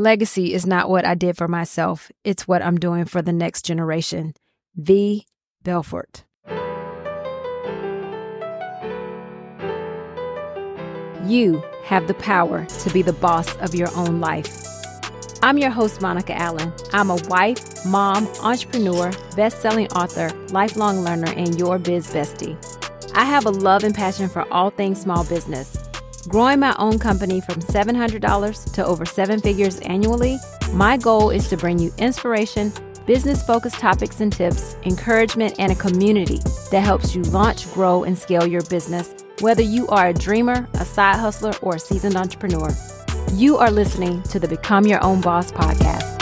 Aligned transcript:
Legacy 0.00 0.54
is 0.54 0.66
not 0.66 0.88
what 0.88 1.04
I 1.04 1.14
did 1.14 1.36
for 1.36 1.46
myself, 1.46 2.10
it's 2.24 2.48
what 2.48 2.62
I'm 2.62 2.78
doing 2.78 3.04
for 3.04 3.20
the 3.20 3.34
next 3.34 3.66
generation. 3.66 4.32
V. 4.74 5.26
Belfort. 5.62 6.24
You 11.26 11.62
have 11.84 12.06
the 12.06 12.16
power 12.18 12.64
to 12.64 12.90
be 12.94 13.02
the 13.02 13.12
boss 13.12 13.54
of 13.56 13.74
your 13.74 13.94
own 13.94 14.20
life. 14.20 14.64
I'm 15.42 15.58
your 15.58 15.68
host, 15.68 16.00
Monica 16.00 16.32
Allen. 16.32 16.72
I'm 16.94 17.10
a 17.10 17.16
wife, 17.28 17.84
mom, 17.84 18.26
entrepreneur, 18.42 19.12
best 19.36 19.60
selling 19.60 19.88
author, 19.88 20.30
lifelong 20.48 21.04
learner, 21.04 21.30
and 21.36 21.58
your 21.58 21.78
biz 21.78 22.06
bestie. 22.06 22.56
I 23.14 23.26
have 23.26 23.44
a 23.44 23.50
love 23.50 23.84
and 23.84 23.94
passion 23.94 24.30
for 24.30 24.50
all 24.50 24.70
things 24.70 24.98
small 24.98 25.24
business. 25.24 25.76
Growing 26.28 26.60
my 26.60 26.74
own 26.78 26.98
company 26.98 27.40
from 27.40 27.56
$700 27.56 28.72
to 28.72 28.84
over 28.84 29.04
seven 29.04 29.40
figures 29.40 29.80
annually, 29.80 30.38
my 30.72 30.96
goal 30.96 31.30
is 31.30 31.48
to 31.48 31.56
bring 31.56 31.78
you 31.78 31.92
inspiration, 31.98 32.72
business 33.06 33.42
focused 33.42 33.78
topics 33.78 34.20
and 34.20 34.32
tips, 34.32 34.76
encouragement, 34.84 35.54
and 35.58 35.72
a 35.72 35.74
community 35.74 36.38
that 36.70 36.82
helps 36.84 37.14
you 37.14 37.22
launch, 37.22 37.72
grow, 37.72 38.04
and 38.04 38.16
scale 38.18 38.46
your 38.46 38.62
business 38.62 39.14
whether 39.40 39.62
you 39.62 39.88
are 39.88 40.08
a 40.08 40.12
dreamer, 40.12 40.68
a 40.74 40.84
side 40.84 41.16
hustler, 41.16 41.54
or 41.62 41.76
a 41.76 41.78
seasoned 41.78 42.14
entrepreneur, 42.14 42.68
you 43.32 43.56
are 43.56 43.70
listening 43.70 44.22
to 44.24 44.38
the 44.38 44.46
Become 44.46 44.86
Your 44.86 45.02
Own 45.02 45.22
Boss 45.22 45.50
podcast. 45.50 46.18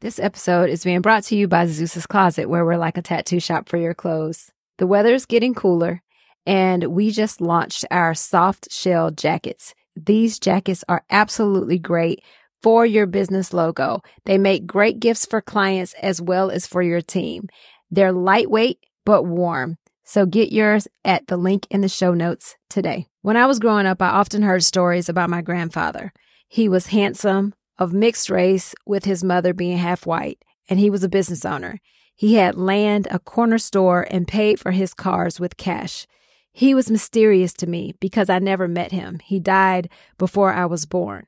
This 0.00 0.20
episode 0.20 0.70
is 0.70 0.84
being 0.84 1.00
brought 1.00 1.24
to 1.24 1.36
you 1.36 1.48
by 1.48 1.66
Zeus's 1.66 2.06
Closet, 2.06 2.48
where 2.48 2.64
we're 2.64 2.76
like 2.76 2.96
a 2.96 3.02
tattoo 3.02 3.40
shop 3.40 3.68
for 3.68 3.78
your 3.78 3.94
clothes. 3.94 4.51
The 4.78 4.86
weather 4.86 5.14
is 5.14 5.26
getting 5.26 5.54
cooler, 5.54 6.02
and 6.46 6.84
we 6.84 7.10
just 7.10 7.40
launched 7.40 7.84
our 7.90 8.14
soft 8.14 8.72
shell 8.72 9.10
jackets. 9.10 9.74
These 9.94 10.38
jackets 10.38 10.84
are 10.88 11.04
absolutely 11.10 11.78
great 11.78 12.22
for 12.62 12.86
your 12.86 13.06
business 13.06 13.52
logo. 13.52 14.02
They 14.24 14.38
make 14.38 14.66
great 14.66 15.00
gifts 15.00 15.26
for 15.26 15.40
clients 15.40 15.94
as 16.00 16.20
well 16.20 16.50
as 16.50 16.66
for 16.66 16.82
your 16.82 17.00
team. 17.00 17.48
They're 17.90 18.12
lightweight 18.12 18.78
but 19.04 19.24
warm. 19.24 19.78
So 20.04 20.26
get 20.26 20.52
yours 20.52 20.88
at 21.04 21.26
the 21.26 21.36
link 21.36 21.66
in 21.70 21.80
the 21.80 21.88
show 21.88 22.14
notes 22.14 22.56
today. 22.68 23.06
When 23.22 23.36
I 23.36 23.46
was 23.46 23.58
growing 23.58 23.86
up, 23.86 24.02
I 24.02 24.08
often 24.08 24.42
heard 24.42 24.64
stories 24.64 25.08
about 25.08 25.30
my 25.30 25.42
grandfather. 25.42 26.12
He 26.48 26.68
was 26.68 26.88
handsome, 26.88 27.54
of 27.78 27.92
mixed 27.92 28.30
race, 28.30 28.74
with 28.86 29.04
his 29.04 29.24
mother 29.24 29.54
being 29.54 29.78
half 29.78 30.06
white, 30.06 30.42
and 30.68 30.78
he 30.78 30.90
was 30.90 31.04
a 31.04 31.08
business 31.08 31.44
owner. 31.44 31.80
He 32.14 32.34
had 32.34 32.56
land, 32.56 33.08
a 33.10 33.18
corner 33.18 33.58
store, 33.58 34.06
and 34.10 34.28
paid 34.28 34.60
for 34.60 34.70
his 34.70 34.94
cars 34.94 35.40
with 35.40 35.56
cash. 35.56 36.06
He 36.52 36.74
was 36.74 36.90
mysterious 36.90 37.52
to 37.54 37.66
me 37.66 37.94
because 38.00 38.28
I 38.28 38.38
never 38.38 38.68
met 38.68 38.92
him. 38.92 39.18
He 39.24 39.40
died 39.40 39.88
before 40.18 40.52
I 40.52 40.66
was 40.66 40.86
born. 40.86 41.26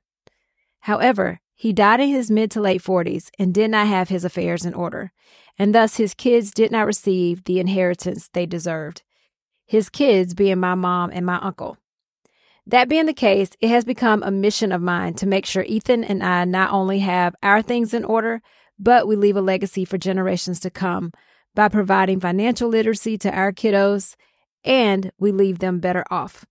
However, 0.80 1.40
he 1.54 1.72
died 1.72 2.00
in 2.00 2.08
his 2.08 2.30
mid 2.30 2.50
to 2.52 2.60
late 2.60 2.82
40s 2.82 3.30
and 3.38 3.54
did 3.54 3.70
not 3.70 3.86
have 3.86 4.08
his 4.08 4.24
affairs 4.24 4.64
in 4.64 4.74
order 4.74 5.12
and 5.58 5.74
thus 5.74 5.96
his 5.96 6.14
kids 6.14 6.50
did 6.50 6.70
not 6.70 6.86
receive 6.86 7.44
the 7.44 7.60
inheritance 7.60 8.28
they 8.32 8.46
deserved. 8.46 9.02
His 9.66 9.88
kids 9.88 10.34
being 10.34 10.58
my 10.58 10.74
mom 10.74 11.10
and 11.12 11.24
my 11.24 11.38
uncle. 11.38 11.78
That 12.66 12.88
being 12.88 13.06
the 13.06 13.14
case, 13.14 13.50
it 13.60 13.68
has 13.68 13.84
become 13.84 14.22
a 14.22 14.30
mission 14.30 14.72
of 14.72 14.80
mine 14.80 15.14
to 15.14 15.26
make 15.26 15.46
sure 15.46 15.62
Ethan 15.64 16.02
and 16.04 16.22
I 16.22 16.44
not 16.44 16.72
only 16.72 17.00
have 17.00 17.34
our 17.42 17.62
things 17.62 17.92
in 17.92 18.04
order, 18.04 18.40
but 18.78 19.06
we 19.06 19.16
leave 19.16 19.36
a 19.36 19.40
legacy 19.40 19.84
for 19.84 19.98
generations 19.98 20.60
to 20.60 20.70
come 20.70 21.12
by 21.54 21.68
providing 21.68 22.20
financial 22.20 22.68
literacy 22.68 23.16
to 23.18 23.30
our 23.30 23.52
kiddos 23.52 24.16
and 24.64 25.12
we 25.18 25.30
leave 25.30 25.58
them 25.58 25.78
better 25.78 26.04
off. 26.10 26.44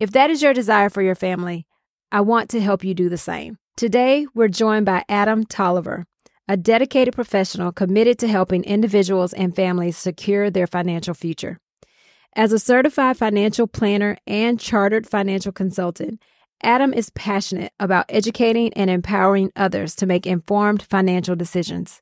If 0.00 0.10
that 0.12 0.30
is 0.30 0.42
your 0.42 0.54
desire 0.54 0.90
for 0.90 1.02
your 1.02 1.14
family, 1.14 1.66
I 2.10 2.20
want 2.20 2.50
to 2.50 2.60
help 2.60 2.84
you 2.84 2.94
do 2.94 3.08
the 3.08 3.18
same. 3.18 3.58
Today, 3.76 4.26
we're 4.34 4.48
joined 4.48 4.86
by 4.86 5.04
Adam 5.08 5.44
Tolliver 5.44 6.06
a 6.48 6.56
dedicated 6.56 7.14
professional 7.14 7.72
committed 7.72 8.18
to 8.20 8.28
helping 8.28 8.62
individuals 8.64 9.32
and 9.32 9.54
families 9.54 9.96
secure 9.96 10.50
their 10.50 10.66
financial 10.66 11.14
future. 11.14 11.58
As 12.34 12.52
a 12.52 12.58
certified 12.58 13.16
financial 13.16 13.66
planner 13.66 14.16
and 14.26 14.60
chartered 14.60 15.08
financial 15.08 15.52
consultant, 15.52 16.20
Adam 16.62 16.92
is 16.92 17.10
passionate 17.10 17.72
about 17.78 18.06
educating 18.08 18.72
and 18.74 18.90
empowering 18.90 19.52
others 19.56 19.94
to 19.94 20.06
make 20.06 20.26
informed 20.26 20.82
financial 20.82 21.36
decisions. 21.36 22.00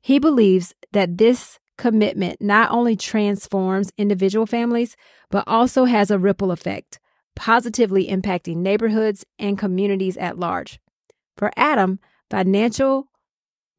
He 0.00 0.18
believes 0.18 0.74
that 0.92 1.18
this 1.18 1.58
commitment 1.78 2.40
not 2.40 2.70
only 2.70 2.96
transforms 2.96 3.92
individual 3.96 4.46
families, 4.46 4.96
but 5.30 5.44
also 5.46 5.84
has 5.84 6.10
a 6.10 6.18
ripple 6.18 6.50
effect, 6.50 6.98
positively 7.34 8.08
impacting 8.08 8.56
neighborhoods 8.56 9.24
and 9.38 9.58
communities 9.58 10.16
at 10.16 10.38
large. 10.38 10.78
For 11.36 11.50
Adam, 11.56 11.98
financial 12.30 13.08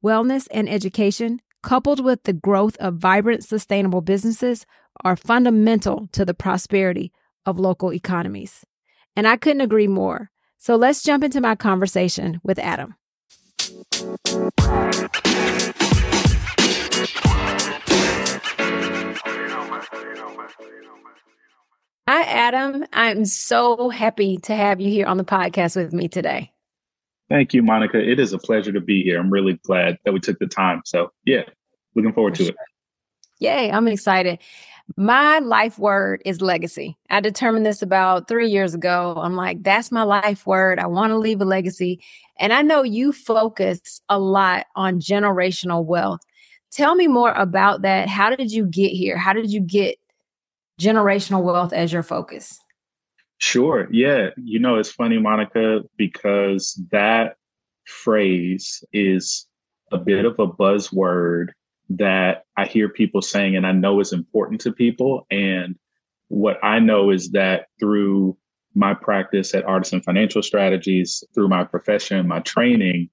wellness, 0.03 0.47
and 0.51 0.69
education, 0.69 1.41
coupled 1.61 2.03
with 2.03 2.23
the 2.23 2.33
growth 2.33 2.75
of 2.77 2.95
vibrant, 2.95 3.43
sustainable 3.43 4.01
businesses, 4.01 4.65
are 5.03 5.15
fundamental 5.15 6.07
to 6.11 6.25
the 6.25 6.33
prosperity 6.33 7.11
of 7.45 7.59
local 7.59 7.93
economies. 7.93 8.65
And 9.15 9.27
I 9.27 9.37
couldn't 9.37 9.61
agree 9.61 9.87
more. 9.87 10.31
So 10.57 10.75
let's 10.75 11.03
jump 11.03 11.23
into 11.23 11.41
my 11.41 11.55
conversation 11.55 12.39
with 12.43 12.57
Adam. 12.57 12.95
Hi, 22.07 22.23
Adam. 22.23 22.85
I'm 22.91 23.25
so 23.25 23.89
happy 23.89 24.37
to 24.43 24.55
have 24.55 24.81
you 24.81 24.89
here 24.89 25.05
on 25.05 25.17
the 25.17 25.23
podcast 25.23 25.75
with 25.75 25.93
me 25.93 26.07
today. 26.07 26.51
Thank 27.29 27.53
you, 27.53 27.63
Monica. 27.63 27.99
It 27.99 28.19
is 28.19 28.33
a 28.33 28.37
pleasure 28.37 28.71
to 28.71 28.81
be 28.81 29.03
here. 29.03 29.19
I'm 29.19 29.29
really 29.29 29.59
glad 29.63 29.97
that 30.05 30.13
we 30.13 30.19
took 30.19 30.39
the 30.39 30.47
time. 30.47 30.81
So, 30.85 31.11
yeah, 31.25 31.43
looking 31.95 32.13
forward 32.13 32.35
to 32.35 32.47
it. 32.47 32.55
Yay, 33.39 33.71
I'm 33.71 33.87
excited. 33.87 34.39
My 34.97 35.39
life 35.39 35.79
word 35.79 36.21
is 36.25 36.41
legacy. 36.41 36.97
I 37.09 37.19
determined 37.19 37.65
this 37.65 37.81
about 37.81 38.27
three 38.27 38.49
years 38.49 38.73
ago. 38.73 39.15
I'm 39.17 39.35
like, 39.35 39.63
that's 39.63 39.91
my 39.91 40.03
life 40.03 40.45
word. 40.45 40.77
I 40.77 40.87
want 40.87 41.11
to 41.11 41.17
leave 41.17 41.41
a 41.41 41.45
legacy. 41.45 42.01
And 42.37 42.53
I 42.53 42.61
know 42.61 42.83
you 42.83 43.11
focus 43.11 44.01
a 44.09 44.19
lot 44.19 44.65
on 44.75 44.99
generational 44.99 45.85
wealth. 45.85 46.19
Tell 46.71 46.95
me 46.95 47.07
more 47.07 47.31
about 47.33 47.81
that. 47.83 48.09
How 48.09 48.35
did 48.35 48.51
you 48.51 48.65
get 48.65 48.89
here? 48.89 49.17
How 49.17 49.33
did 49.33 49.51
you 49.51 49.61
get 49.61 49.97
generational 50.79 51.43
wealth 51.43 51.71
as 51.71 51.93
your 51.93 52.03
focus? 52.03 52.59
Sure. 53.37 53.87
Yeah. 53.91 54.29
You 54.37 54.59
know, 54.59 54.75
it's 54.75 54.91
funny, 54.91 55.17
Monica, 55.17 55.81
because 55.97 56.79
that 56.91 57.37
phrase 57.85 58.83
is 58.93 59.45
a 59.91 59.97
bit 59.97 60.25
of 60.25 60.39
a 60.39 60.47
buzzword 60.47 61.49
that 61.97 62.43
I 62.57 62.65
hear 62.65 62.89
people 62.89 63.21
saying, 63.21 63.55
and 63.55 63.67
I 63.67 63.71
know 63.71 63.99
is 63.99 64.13
important 64.13 64.61
to 64.61 64.71
people. 64.71 65.25
And 65.29 65.75
what 66.27 66.57
I 66.63 66.79
know 66.79 67.09
is 67.09 67.31
that 67.31 67.67
through 67.79 68.37
my 68.75 68.93
practice 68.93 69.53
at 69.53 69.65
Artisan 69.65 70.01
Financial 70.01 70.41
Strategies, 70.41 71.23
through 71.33 71.47
my 71.47 71.63
profession, 71.63 72.27
my 72.27 72.39
training, 72.39 73.09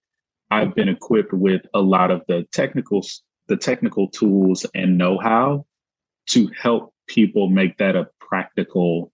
I've 0.51 0.75
been 0.75 0.89
equipped 0.89 1.33
with 1.33 1.63
a 1.75 1.81
lot 1.81 2.11
of 2.11 2.23
the 2.29 2.47
technical, 2.53 3.05
the 3.49 3.57
technical 3.57 4.09
tools 4.09 4.67
and 4.75 4.97
know-how 4.97 5.67
to 6.31 6.51
help 6.59 6.95
people 7.07 7.49
make 7.49 7.77
that 7.79 7.97
a 7.97 8.09
practical 8.21 9.13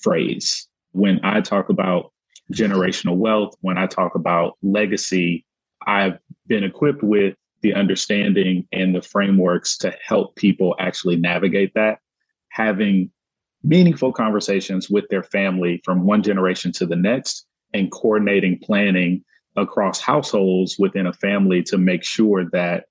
phrase. 0.00 0.68
When 0.92 1.20
I 1.24 1.40
talk 1.40 1.68
about 1.68 2.12
generational 2.52 3.16
wealth, 3.16 3.56
when 3.60 3.78
I 3.78 3.86
talk 3.86 4.14
about 4.14 4.56
legacy, 4.62 5.44
I've 5.86 6.18
been 6.46 6.64
equipped 6.64 7.02
with 7.02 7.34
the 7.62 7.74
understanding 7.74 8.66
and 8.72 8.94
the 8.94 9.02
frameworks 9.02 9.76
to 9.78 9.94
help 10.06 10.36
people 10.36 10.74
actually 10.78 11.16
navigate 11.16 11.72
that, 11.74 11.98
having 12.50 13.10
meaningful 13.64 14.12
conversations 14.12 14.88
with 14.88 15.04
their 15.10 15.22
family 15.22 15.80
from 15.84 16.06
one 16.06 16.22
generation 16.22 16.72
to 16.72 16.86
the 16.86 16.96
next, 16.96 17.46
and 17.74 17.90
coordinating 17.90 18.58
planning 18.62 19.22
across 19.56 20.00
households 20.00 20.78
within 20.78 21.06
a 21.06 21.12
family 21.12 21.62
to 21.62 21.76
make 21.76 22.04
sure 22.04 22.44
that 22.52 22.84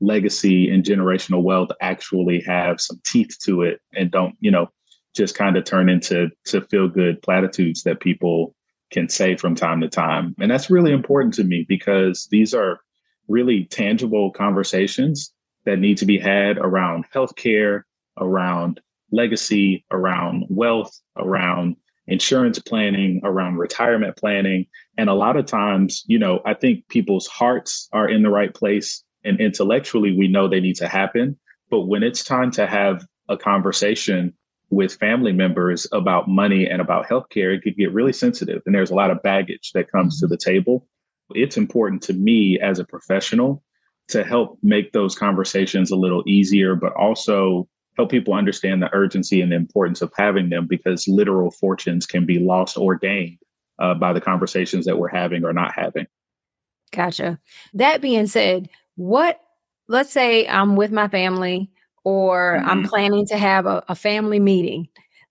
legacy 0.00 0.70
and 0.70 0.84
generational 0.84 1.42
wealth 1.42 1.70
actually 1.80 2.40
have 2.40 2.80
some 2.80 3.00
teeth 3.04 3.36
to 3.44 3.62
it 3.62 3.80
and 3.94 4.10
don't, 4.10 4.34
you 4.40 4.50
know, 4.50 4.68
just 5.14 5.34
kind 5.34 5.56
of 5.56 5.64
turn 5.64 5.88
into 5.88 6.28
to 6.44 6.60
feel 6.62 6.88
good 6.88 7.20
platitudes 7.22 7.82
that 7.82 8.00
people 8.00 8.54
can 8.90 9.08
say 9.08 9.36
from 9.36 9.54
time 9.54 9.80
to 9.80 9.88
time. 9.88 10.34
And 10.40 10.50
that's 10.50 10.70
really 10.70 10.92
important 10.92 11.34
to 11.34 11.44
me 11.44 11.64
because 11.68 12.28
these 12.30 12.54
are 12.54 12.80
really 13.28 13.64
tangible 13.66 14.30
conversations 14.30 15.32
that 15.64 15.78
need 15.78 15.98
to 15.98 16.06
be 16.06 16.18
had 16.18 16.58
around 16.58 17.04
healthcare, 17.14 17.82
around 18.18 18.80
legacy, 19.12 19.84
around 19.90 20.44
wealth, 20.48 20.98
around 21.16 21.76
insurance 22.06 22.58
planning, 22.58 23.20
around 23.22 23.56
retirement 23.56 24.16
planning. 24.16 24.66
And 24.98 25.08
a 25.08 25.14
lot 25.14 25.36
of 25.36 25.46
times, 25.46 26.02
you 26.06 26.18
know, 26.18 26.40
I 26.44 26.54
think 26.54 26.88
people's 26.88 27.26
hearts 27.26 27.88
are 27.92 28.08
in 28.08 28.22
the 28.22 28.30
right 28.30 28.52
place 28.52 29.02
and 29.24 29.40
intellectually 29.40 30.16
we 30.16 30.28
know 30.28 30.48
they 30.48 30.60
need 30.60 30.76
to 30.76 30.88
happen. 30.88 31.38
But 31.70 31.82
when 31.82 32.02
it's 32.02 32.24
time 32.24 32.50
to 32.52 32.66
have 32.66 33.06
a 33.28 33.36
conversation 33.36 34.34
with 34.70 34.94
family 34.94 35.32
members 35.32 35.86
about 35.92 36.28
money 36.28 36.66
and 36.66 36.80
about 36.80 37.06
healthcare, 37.06 37.54
it 37.54 37.62
could 37.62 37.76
get 37.76 37.92
really 37.92 38.12
sensitive. 38.12 38.62
And 38.66 38.74
there's 38.74 38.90
a 38.90 38.94
lot 38.94 39.10
of 39.10 39.22
baggage 39.22 39.70
that 39.74 39.90
comes 39.90 40.18
to 40.18 40.26
mm-hmm. 40.26 40.32
the 40.32 40.38
table. 40.38 40.86
It's 41.30 41.56
important 41.56 42.02
to 42.02 42.12
me 42.12 42.58
as 42.60 42.78
a 42.78 42.84
professional 42.84 43.62
to 44.08 44.24
help 44.24 44.58
make 44.62 44.92
those 44.92 45.14
conversations 45.14 45.90
a 45.90 45.96
little 45.96 46.22
easier, 46.26 46.74
but 46.74 46.92
also 46.94 47.68
help 47.96 48.10
people 48.10 48.34
understand 48.34 48.82
the 48.82 48.92
urgency 48.94 49.40
and 49.40 49.52
the 49.52 49.56
importance 49.56 50.02
of 50.02 50.12
having 50.16 50.50
them 50.50 50.66
because 50.68 51.06
literal 51.08 51.50
fortunes 51.50 52.06
can 52.06 52.26
be 52.26 52.38
lost 52.38 52.76
or 52.76 52.96
gained 52.96 53.38
uh, 53.78 53.94
by 53.94 54.12
the 54.12 54.20
conversations 54.20 54.84
that 54.86 54.98
we're 54.98 55.08
having 55.08 55.44
or 55.44 55.52
not 55.52 55.74
having. 55.74 56.06
Gotcha. 56.92 57.38
That 57.74 58.00
being 58.00 58.26
said, 58.26 58.68
what, 58.96 59.40
let's 59.88 60.10
say 60.10 60.46
I'm 60.46 60.76
with 60.76 60.92
my 60.92 61.08
family 61.08 61.70
or 62.04 62.58
mm-hmm. 62.58 62.68
I'm 62.68 62.82
planning 62.84 63.26
to 63.26 63.38
have 63.38 63.66
a, 63.66 63.82
a 63.88 63.94
family 63.94 64.40
meeting. 64.40 64.88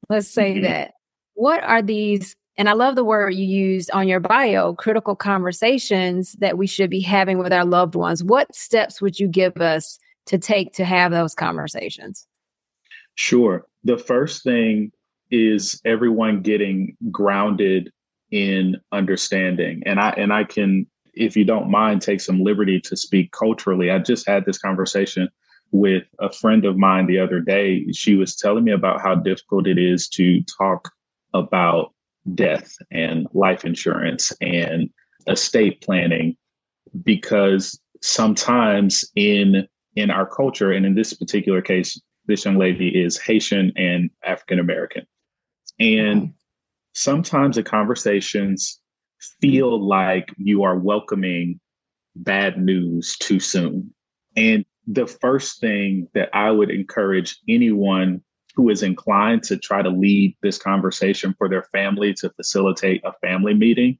Let's 0.09 0.27
say 0.27 0.53
mm-hmm. 0.53 0.63
that. 0.63 0.93
What 1.33 1.63
are 1.63 1.81
these? 1.81 2.35
And 2.57 2.69
I 2.69 2.73
love 2.73 2.95
the 2.95 3.03
word 3.03 3.33
you 3.33 3.45
used 3.45 3.89
on 3.91 4.07
your 4.07 4.19
bio 4.19 4.73
critical 4.73 5.15
conversations 5.15 6.33
that 6.33 6.57
we 6.57 6.67
should 6.67 6.89
be 6.89 7.01
having 7.01 7.37
with 7.37 7.53
our 7.53 7.65
loved 7.65 7.95
ones. 7.95 8.23
What 8.23 8.53
steps 8.53 9.01
would 9.01 9.19
you 9.19 9.27
give 9.27 9.57
us 9.57 9.97
to 10.27 10.37
take 10.37 10.73
to 10.73 10.85
have 10.85 11.11
those 11.11 11.33
conversations? 11.33 12.27
Sure. 13.15 13.65
The 13.83 13.97
first 13.97 14.43
thing 14.43 14.91
is 15.31 15.79
everyone 15.85 16.41
getting 16.41 16.95
grounded 17.09 17.91
in 18.31 18.77
understanding. 18.91 19.81
And 19.85 19.99
I 19.99 20.09
and 20.11 20.33
I 20.33 20.43
can 20.43 20.85
if 21.13 21.35
you 21.35 21.43
don't 21.43 21.69
mind 21.69 22.01
take 22.01 22.21
some 22.21 22.43
liberty 22.43 22.79
to 22.81 22.95
speak 22.95 23.31
culturally. 23.31 23.91
I 23.91 23.99
just 23.99 24.27
had 24.27 24.45
this 24.45 24.57
conversation 24.57 25.29
with 25.71 26.03
a 26.19 26.31
friend 26.31 26.65
of 26.65 26.77
mine 26.77 27.07
the 27.07 27.19
other 27.19 27.39
day. 27.39 27.85
She 27.91 28.15
was 28.15 28.35
telling 28.35 28.63
me 28.63 28.71
about 28.71 29.01
how 29.01 29.15
difficult 29.15 29.67
it 29.67 29.77
is 29.77 30.07
to 30.09 30.41
talk 30.57 30.91
about 31.33 31.93
death 32.35 32.75
and 32.91 33.27
life 33.33 33.65
insurance 33.65 34.31
and 34.41 34.89
estate 35.27 35.81
planning 35.81 36.35
because 37.03 37.79
sometimes 38.01 39.03
in 39.15 39.67
in 39.95 40.09
our 40.09 40.25
culture 40.25 40.71
and 40.71 40.85
in 40.85 40.95
this 40.95 41.13
particular 41.13 41.61
case 41.61 41.99
this 42.25 42.45
young 42.45 42.57
lady 42.57 42.89
is 42.89 43.19
Haitian 43.19 43.71
and 43.75 44.09
African 44.23 44.59
American. 44.59 45.05
And 45.79 46.21
mm-hmm. 46.21 46.31
sometimes 46.93 47.55
the 47.55 47.63
conversations 47.63 48.79
feel 49.39 49.85
like 49.85 50.33
you 50.37 50.63
are 50.63 50.77
welcoming 50.77 51.59
bad 52.15 52.57
news 52.57 53.15
too 53.17 53.39
soon. 53.39 53.93
And 54.35 54.65
the 54.87 55.07
first 55.07 55.59
thing 55.59 56.07
that 56.13 56.29
I 56.33 56.51
would 56.51 56.71
encourage 56.71 57.37
anyone 57.47 58.23
who 58.55 58.69
is 58.69 58.83
inclined 58.83 59.43
to 59.43 59.57
try 59.57 59.81
to 59.81 59.89
lead 59.89 60.35
this 60.41 60.57
conversation 60.57 61.33
for 61.37 61.47
their 61.49 61.63
family 61.63 62.13
to 62.15 62.29
facilitate 62.31 63.01
a 63.05 63.13
family 63.25 63.53
meeting 63.53 63.97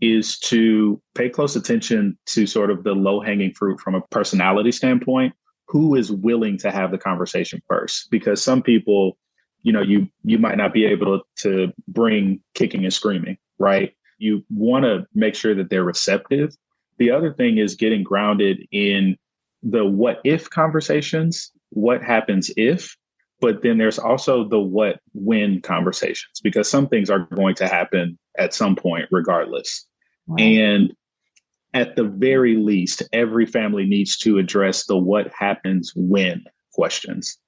is 0.00 0.38
to 0.38 1.00
pay 1.14 1.28
close 1.28 1.54
attention 1.54 2.18
to 2.26 2.46
sort 2.46 2.70
of 2.70 2.84
the 2.84 2.92
low 2.92 3.20
hanging 3.20 3.52
fruit 3.54 3.80
from 3.80 3.94
a 3.94 4.00
personality 4.10 4.72
standpoint. 4.72 5.32
Who 5.68 5.94
is 5.94 6.12
willing 6.12 6.58
to 6.58 6.70
have 6.70 6.90
the 6.90 6.98
conversation 6.98 7.62
first? 7.68 8.10
Because 8.10 8.42
some 8.42 8.62
people 8.62 9.16
you 9.62 9.72
know 9.72 9.80
you 9.80 10.08
you 10.24 10.38
might 10.38 10.58
not 10.58 10.72
be 10.72 10.84
able 10.84 11.22
to 11.36 11.72
bring 11.88 12.40
kicking 12.54 12.84
and 12.84 12.92
screaming 12.92 13.38
right? 13.62 13.94
You 14.18 14.44
want 14.50 14.84
to 14.84 15.06
make 15.14 15.34
sure 15.34 15.54
that 15.54 15.70
they're 15.70 15.84
receptive. 15.84 16.54
The 16.98 17.10
other 17.10 17.32
thing 17.32 17.58
is 17.58 17.76
getting 17.76 18.02
grounded 18.02 18.66
in 18.72 19.16
the 19.62 19.84
what 19.84 20.20
if 20.24 20.50
conversations. 20.50 21.50
What 21.70 22.02
happens 22.02 22.50
if 22.56 22.96
but 23.42 23.60
then 23.62 23.76
there's 23.76 23.98
also 23.98 24.48
the 24.48 24.58
what 24.58 25.00
when 25.12 25.60
conversations 25.60 26.40
because 26.42 26.70
some 26.70 26.88
things 26.88 27.10
are 27.10 27.28
going 27.34 27.54
to 27.56 27.68
happen 27.68 28.18
at 28.38 28.54
some 28.54 28.74
point 28.74 29.06
regardless 29.10 29.86
wow. 30.26 30.36
and 30.38 30.94
at 31.74 31.96
the 31.96 32.04
very 32.04 32.56
least, 32.56 33.02
every 33.12 33.46
family 33.46 33.86
needs 33.86 34.16
to 34.18 34.38
address 34.38 34.84
the 34.86 34.96
what 34.96 35.32
happens 35.32 35.92
when 35.96 36.44
questions. 36.72 37.38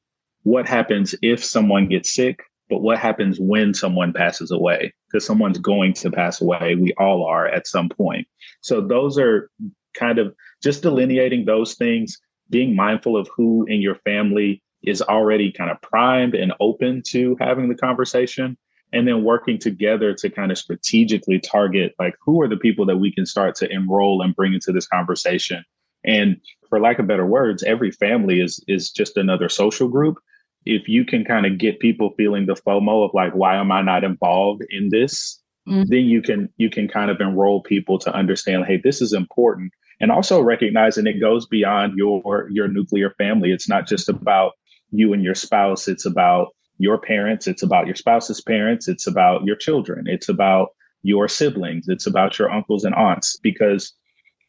What 0.45 0.67
happens 0.67 1.15
if 1.23 1.45
someone 1.45 1.89
gets 1.89 2.15
sick, 2.15 2.43
but 2.71 2.81
what 2.81 2.99
happens 2.99 3.39
when 3.39 3.75
someone 3.75 4.13
passes 4.13 4.51
away? 4.51 4.95
Because 5.07 5.27
someone's 5.27 5.59
going 5.59 5.93
to 5.95 6.11
pass 6.11 6.41
away. 6.41 6.75
We 6.75 6.95
all 6.99 7.25
are 7.25 7.47
at 7.47 7.67
some 7.67 7.89
point. 7.89 8.27
So 8.63 8.81
those 8.81 9.19
are 9.19 9.51
kind 9.95 10.19
of 10.19 10.35
just 10.63 10.83
delineating 10.83 11.45
those 11.45 11.75
things, 11.75 12.19
being 12.51 12.75
mindful 12.75 13.17
of 13.17 13.29
who 13.37 13.67
in 13.67 13.83
your 13.83 13.97
family 13.97 14.63
is 14.87 15.03
already 15.03 15.53
kind 15.53 15.71
of 15.71 15.81
primed 15.83 16.35
and 16.35 16.53
open 16.61 17.03
to 17.09 17.37
having 17.41 17.69
the 17.69 17.75
conversation 17.75 18.57
and 18.93 19.09
then 19.09 19.25
working 19.25 19.59
together 19.59 20.15
to 20.15 20.31
kind 20.31 20.53
of 20.53 20.59
strategically 20.59 21.41
target 21.41 21.95
like 21.99 22.15
who 22.25 22.41
are 22.41 22.49
the 22.49 22.57
people 22.57 22.87
that 22.87 22.99
we 22.99 23.13
can 23.13 23.27
start 23.27 23.57
to 23.57 23.71
enroll 23.71 24.23
and 24.23 24.37
bring 24.37 24.55
into 24.55 24.73
this 24.73 24.87
conversation. 24.87 25.65
And 26.05 26.37
for 26.69 26.81
lack 26.81 26.99
of 26.99 27.07
better 27.07 27.27
words 27.27 27.63
every 27.65 27.91
family 27.91 28.41
is 28.41 28.63
is 28.69 28.91
just 28.91 29.17
another 29.17 29.49
social 29.49 29.89
group. 29.89 30.19
If 30.65 30.89
you 30.89 31.05
can 31.05 31.25
kind 31.25 31.45
of 31.45 31.59
get 31.59 31.81
people 31.81 32.15
feeling 32.17 32.47
the 32.47 32.55
fomo 32.55 33.05
of 33.05 33.11
like 33.13 33.35
why 33.35 33.57
am 33.57 33.73
i 33.73 33.83
not 33.83 34.05
involved 34.05 34.63
in 34.71 34.91
this? 34.91 35.41
Mm-hmm. 35.69 35.85
then 35.87 36.05
you 36.05 36.21
can 36.21 36.51
you 36.59 36.69
can 36.69 36.89
kind 36.89 37.11
of 37.11 37.19
enroll 37.23 37.63
people 37.63 37.99
to 37.99 38.15
understand 38.15 38.67
hey 38.67 38.77
this 38.77 39.01
is 39.01 39.13
important. 39.15 39.73
And 40.01 40.11
also 40.11 40.41
recognizing 40.41 41.07
it 41.07 41.21
goes 41.21 41.47
beyond 41.47 41.97
your 41.97 42.49
your 42.51 42.69
nuclear 42.69 43.11
family. 43.17 43.51
It's 43.51 43.69
not 43.69 43.87
just 43.87 44.09
about 44.09 44.53
you 44.95 45.13
and 45.13 45.23
your 45.23 45.35
spouse 45.35 45.89
it's 45.89 46.07
about 46.07 46.49
your 46.79 46.99
parents, 46.99 47.47
it's 47.47 47.63
about 47.63 47.87
your 47.87 47.95
spouse's 47.95 48.41
parents, 48.41 48.89
it's 48.89 49.07
about 49.07 49.45
your 49.45 49.57
children, 49.57 50.07
it's 50.09 50.29
about 50.29 50.69
your 51.03 51.29
siblings, 51.29 51.87
it's 51.89 52.07
about 52.07 52.39
your 52.39 52.51
uncles 52.51 52.85
and 52.85 52.95
aunts, 52.95 53.37
because 53.43 53.93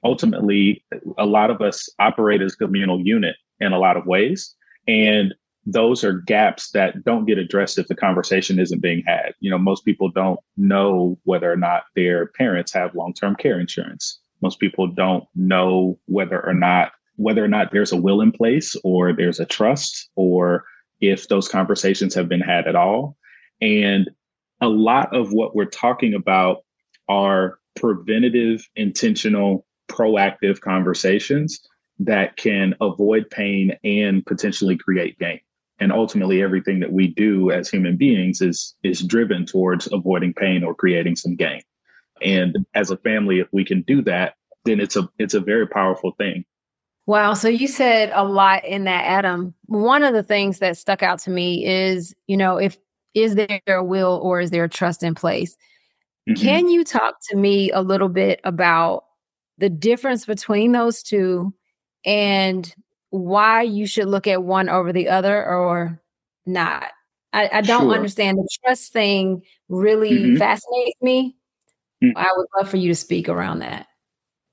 ultimately, 0.04 0.84
a 1.18 1.26
lot 1.26 1.52
of 1.52 1.62
us 1.62 1.90
operate 2.00 2.42
as 2.42 2.56
communal 2.56 3.00
unit 3.02 3.36
in 3.60 3.74
a 3.74 3.80
lot 3.80 3.98
of 3.98 4.06
ways. 4.06 4.56
And 4.88 5.34
those 5.66 6.04
are 6.04 6.14
gaps 6.14 6.72
that 6.72 7.04
don't 7.04 7.26
get 7.26 7.40
addressed 7.40 7.80
if 7.80 7.88
the 7.88 7.96
conversation 7.96 8.60
isn't 8.60 8.82
being 8.82 9.04
had. 9.06 9.34
You 9.40 9.50
know, 9.50 9.58
most 9.58 9.84
people 9.84 10.10
don't 10.10 10.40
know 10.58 11.18
whether 11.24 11.52
or 11.52 11.58
not 11.58 11.84
their 11.96 12.28
parents 12.28 12.72
have 12.74 12.94
long-term 12.94 13.36
care 13.38 13.60
insurance. 13.60 14.20
Most 14.42 14.60
people 14.60 14.88
don't 14.88 15.24
know 15.36 15.98
whether 16.06 16.46
or 16.46 16.54
not 16.54 16.92
whether 17.18 17.44
or 17.44 17.48
not 17.48 17.72
there's 17.72 17.92
a 17.92 17.98
will 17.98 18.22
in 18.22 18.32
place 18.32 18.76
or 18.84 19.14
there's 19.14 19.40
a 19.40 19.46
trust 19.46 20.10
or 20.16 20.66
if 21.02 21.28
those 21.28 21.48
conversations 21.48 22.14
have 22.14 22.30
been 22.30 22.42
had 22.42 22.68
at 22.68 22.76
all. 22.76 23.18
And 23.62 24.10
a 24.62 24.70
lot 24.70 25.14
of 25.16 25.32
what 25.34 25.56
we're 25.56 25.66
talking 25.66 26.14
about 26.14 26.64
are 27.08 27.60
preventative, 27.76 28.68
intentional, 28.76 29.66
proactive 29.88 30.62
conversations 30.62 31.60
that 32.00 32.36
can 32.38 32.74
avoid 32.82 33.30
pain 33.30 33.78
and 33.84 34.26
potentially 34.26 34.78
create 34.78 35.18
gain. 35.20 35.40
And 35.80 35.92
ultimately 35.92 36.42
everything 36.42 36.80
that 36.80 36.92
we 36.92 37.08
do 37.08 37.52
as 37.52 37.70
human 37.70 37.98
beings 37.98 38.42
is 38.42 38.76
is 38.84 39.02
driven 39.02 39.46
towards 39.46 39.92
avoiding 39.92 40.34
pain 40.34 40.64
or 40.64 40.74
creating 40.74 41.18
some 41.18 41.36
gain. 41.36 41.62
And 42.22 42.66
as 42.74 42.92
a 42.92 42.98
family 42.98 43.40
if 43.40 43.48
we 43.52 43.66
can 43.66 43.82
do 43.82 44.02
that, 44.04 44.36
then 44.64 44.80
it's 44.80 44.96
a 44.96 45.10
it's 45.20 45.34
a 45.34 45.40
very 45.42 45.68
powerful 45.68 46.12
thing. 46.18 46.46
Wow. 47.08 47.34
So 47.36 47.48
you 47.48 47.68
said 47.68 48.12
a 48.14 48.24
lot 48.24 48.66
in 48.66 48.86
that, 48.86 49.06
Adam. 49.06 49.54
One 49.66 50.04
of 50.04 50.14
the 50.14 50.24
things 50.24 50.60
that 50.60 50.78
stuck 50.78 51.04
out 51.04 51.20
to 51.20 51.30
me 51.30 51.66
is, 51.66 52.16
you 52.28 52.36
know, 52.36 52.58
if 52.58 52.78
is 53.14 53.36
there 53.36 53.62
a 53.68 53.84
will 53.84 54.20
or 54.24 54.42
is 54.42 54.50
there 54.50 54.64
a 54.64 54.70
trust 54.70 55.04
in 55.04 55.16
place? 55.16 55.56
Mm-hmm. 56.28 56.42
Can 56.42 56.68
you 56.68 56.84
talk 56.84 57.16
to 57.30 57.38
me 57.38 57.72
a 57.72 57.82
little 57.82 58.10
bit 58.10 58.42
about 58.44 59.06
the 59.58 59.70
difference 59.70 60.26
between 60.26 60.72
those 60.72 61.04
two 61.04 61.54
and 62.06 62.74
why 63.12 63.62
you 63.62 63.86
should 63.86 64.08
look 64.08 64.28
at 64.28 64.44
one 64.44 64.68
over 64.68 64.92
the 64.92 65.10
other 65.10 65.46
or 65.46 66.02
not? 66.46 66.92
I, 67.32 67.50
I 67.54 67.62
don't 67.62 67.84
sure. 67.84 67.94
understand 67.94 68.38
the 68.38 68.48
trust 68.64 68.92
thing 68.92 69.44
really 69.70 70.12
mm-hmm. 70.12 70.38
fascinates 70.38 71.02
me. 71.02 71.36
Mm-hmm. 72.04 72.18
I 72.18 72.32
would 72.36 72.48
love 72.58 72.70
for 72.70 72.78
you 72.78 72.90
to 72.90 72.96
speak 72.96 73.30
around 73.30 73.60
that. 73.60 73.88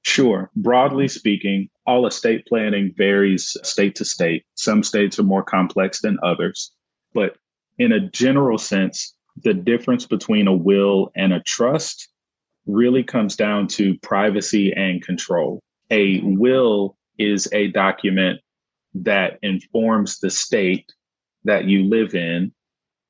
Sure. 0.03 0.51
Broadly 0.57 1.09
speaking, 1.09 1.69
all 1.87 2.07
estate 2.07 2.47
planning 2.47 2.93
varies 2.97 3.57
state 3.63 3.95
to 3.97 4.05
state. 4.05 4.45
Some 4.55 4.83
states 4.83 5.19
are 5.19 5.25
more 5.25 5.43
complex 5.43 6.01
than 6.01 6.19
others. 6.23 6.73
But 7.15 7.37
in 7.79 7.93
a 7.93 8.09
general 8.11 8.59
sense, 8.59 9.15
the 9.43 9.55
difference 9.55 10.07
between 10.07 10.47
a 10.47 10.55
will 10.55 11.11
and 11.17 11.33
a 11.33 11.41
trust 11.41 12.09
really 12.67 13.03
comes 13.03 13.35
down 13.35 13.67
to 13.67 13.99
privacy 13.99 14.73
and 14.73 15.03
control. 15.03 15.61
A 15.91 16.21
will 16.23 16.97
is 17.19 17.49
a 17.53 17.69
document 17.69 18.41
that 18.95 19.39
informs 19.43 20.21
the 20.21 20.31
state 20.31 20.93
that 21.45 21.65
you 21.65 21.85
live 21.85 22.15
in 22.15 22.53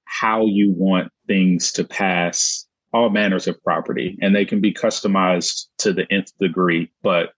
how 0.04 0.46
you 0.46 0.72
want 0.76 1.10
things 1.26 1.72
to 1.72 1.84
pass 1.84 2.66
all 2.92 3.10
manners 3.10 3.48
of 3.48 3.62
property 3.62 4.18
and 4.20 4.34
they 4.34 4.44
can 4.44 4.60
be 4.60 4.72
customized 4.72 5.66
to 5.78 5.92
the 5.92 6.06
nth 6.12 6.32
degree. 6.38 6.90
But 7.02 7.32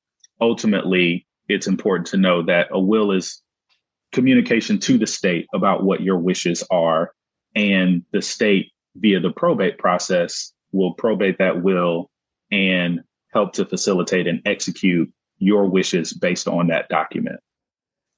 ultimately, 0.45 1.27
it's 1.49 1.67
important 1.67 2.07
to 2.09 2.19
know 2.19 2.43
that 2.43 2.69
a 2.71 2.79
will 2.79 3.11
is 3.11 3.43
communication 4.13 4.79
to 4.79 4.99
the 4.99 5.07
state 5.07 5.47
about 5.55 5.85
what 5.85 6.03
your 6.03 6.19
wishes 6.19 6.63
are. 6.71 7.13
And 7.57 8.03
the 8.13 8.21
state, 8.21 8.71
via 8.97 9.21
the 9.21 9.33
probate 9.33 9.79
process, 9.79 10.53
will 10.73 10.93
probate 10.95 11.39
that 11.39 11.63
will 11.63 12.11
and 12.53 13.01
help 13.33 13.55
to 13.55 13.65
facilitate 13.65 14.27
and 14.27 14.43
execute 14.45 15.11
your 15.39 15.67
wishes 15.67 16.13
based 16.13 16.47
on 16.47 16.67
that 16.69 16.89
document. 16.89 17.41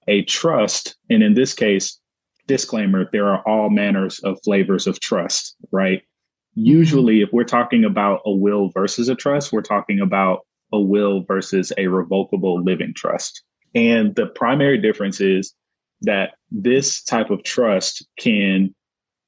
A 0.08 0.22
trust, 0.22 0.96
and 1.08 1.22
in 1.22 1.34
this 1.34 1.54
case, 1.54 2.00
disclaimer, 2.46 3.08
there 3.12 3.28
are 3.28 3.42
all 3.46 3.70
manners 3.70 4.18
of 4.20 4.38
flavors 4.44 4.86
of 4.86 5.00
trust, 5.00 5.56
right? 5.70 6.00
Mm-hmm. 6.00 6.66
Usually, 6.66 7.20
if 7.22 7.30
we're 7.32 7.44
talking 7.44 7.84
about 7.84 8.20
a 8.26 8.32
will 8.32 8.70
versus 8.70 9.08
a 9.08 9.14
trust, 9.14 9.52
we're 9.52 9.62
talking 9.62 10.00
about 10.00 10.45
a 10.72 10.80
will 10.80 11.24
versus 11.24 11.72
a 11.78 11.86
revocable 11.86 12.62
living 12.62 12.92
trust. 12.94 13.42
And 13.74 14.14
the 14.14 14.26
primary 14.26 14.78
difference 14.78 15.20
is 15.20 15.54
that 16.02 16.34
this 16.50 17.02
type 17.02 17.30
of 17.30 17.42
trust 17.42 18.06
can 18.18 18.74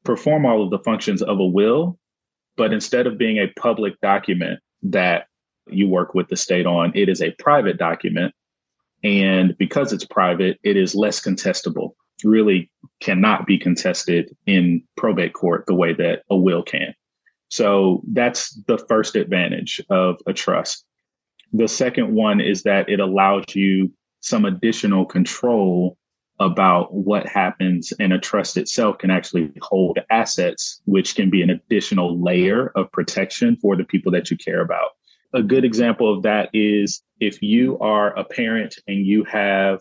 perform 0.05 0.47
all 0.47 0.63
of 0.63 0.71
the 0.71 0.79
functions 0.79 1.23
of 1.23 1.39
a 1.39 1.47
will, 1.47 1.99
but 2.57 2.73
instead 2.73 3.07
of 3.07 3.19
being 3.19 3.39
a 3.39 3.53
public 3.61 4.01
document 4.01 4.61
that 4.83 5.27
you 5.69 5.89
work 5.89 6.15
with 6.15 6.29
the 6.29 6.37
state 6.37 6.67
on, 6.67 6.93
it 6.95 7.09
is 7.09 7.21
a 7.21 7.35
private 7.39 7.79
document. 7.79 8.35
And 9.05 9.57
because 9.59 9.93
it's 9.93 10.05
private, 10.05 10.59
it 10.63 10.77
is 10.77 10.95
less 10.95 11.21
contestable. 11.21 11.91
Really 12.25 12.71
cannot 13.01 13.47
be 13.47 13.59
contested 13.59 14.35
in 14.47 14.83
probate 14.97 15.35
court 15.35 15.65
the 15.67 15.75
way 15.75 15.93
that 15.95 16.23
a 16.31 16.37
will 16.37 16.63
can. 16.63 16.95
So 17.49 18.03
that's 18.13 18.55
the 18.67 18.79
first 18.89 19.15
advantage 19.15 19.81
of 19.89 20.17
a 20.27 20.33
trust. 20.33 20.85
The 21.53 21.69
second 21.69 22.15
one 22.15 22.41
is 22.41 22.63
that 22.65 22.89
it 22.89 23.01
allows 23.01 23.45
you 23.55 23.93
some 24.21 24.45
additional 24.45 25.07
control 25.07 25.97
about 26.41 26.95
what 26.95 27.27
happens 27.27 27.93
and 27.99 28.13
a 28.13 28.19
trust 28.19 28.57
itself 28.57 28.99
can 28.99 29.11
actually 29.11 29.51
hold 29.63 29.99
assets, 30.11 30.81
which 30.85 31.15
can 31.15 31.31
be 31.31 31.43
an 31.43 31.51
additional 31.51 32.23
layer 32.23 32.71
of 32.77 32.91
protection 32.93 33.57
for 33.57 33.77
the 33.77 33.85
people 33.85 34.13
that 34.13 34.31
you 34.31 34.37
care 34.37 34.61
about. 34.61 34.91
A 35.35 35.43
good 35.43 35.65
example 35.65 36.13
of 36.15 36.23
that 36.23 36.49
is 36.53 37.03
if 37.21 37.43
you 37.43 37.79
are 37.81 38.17
a 38.17 38.25
parent 38.25 38.77
and 38.87 39.05
you 39.05 39.25
have 39.25 39.81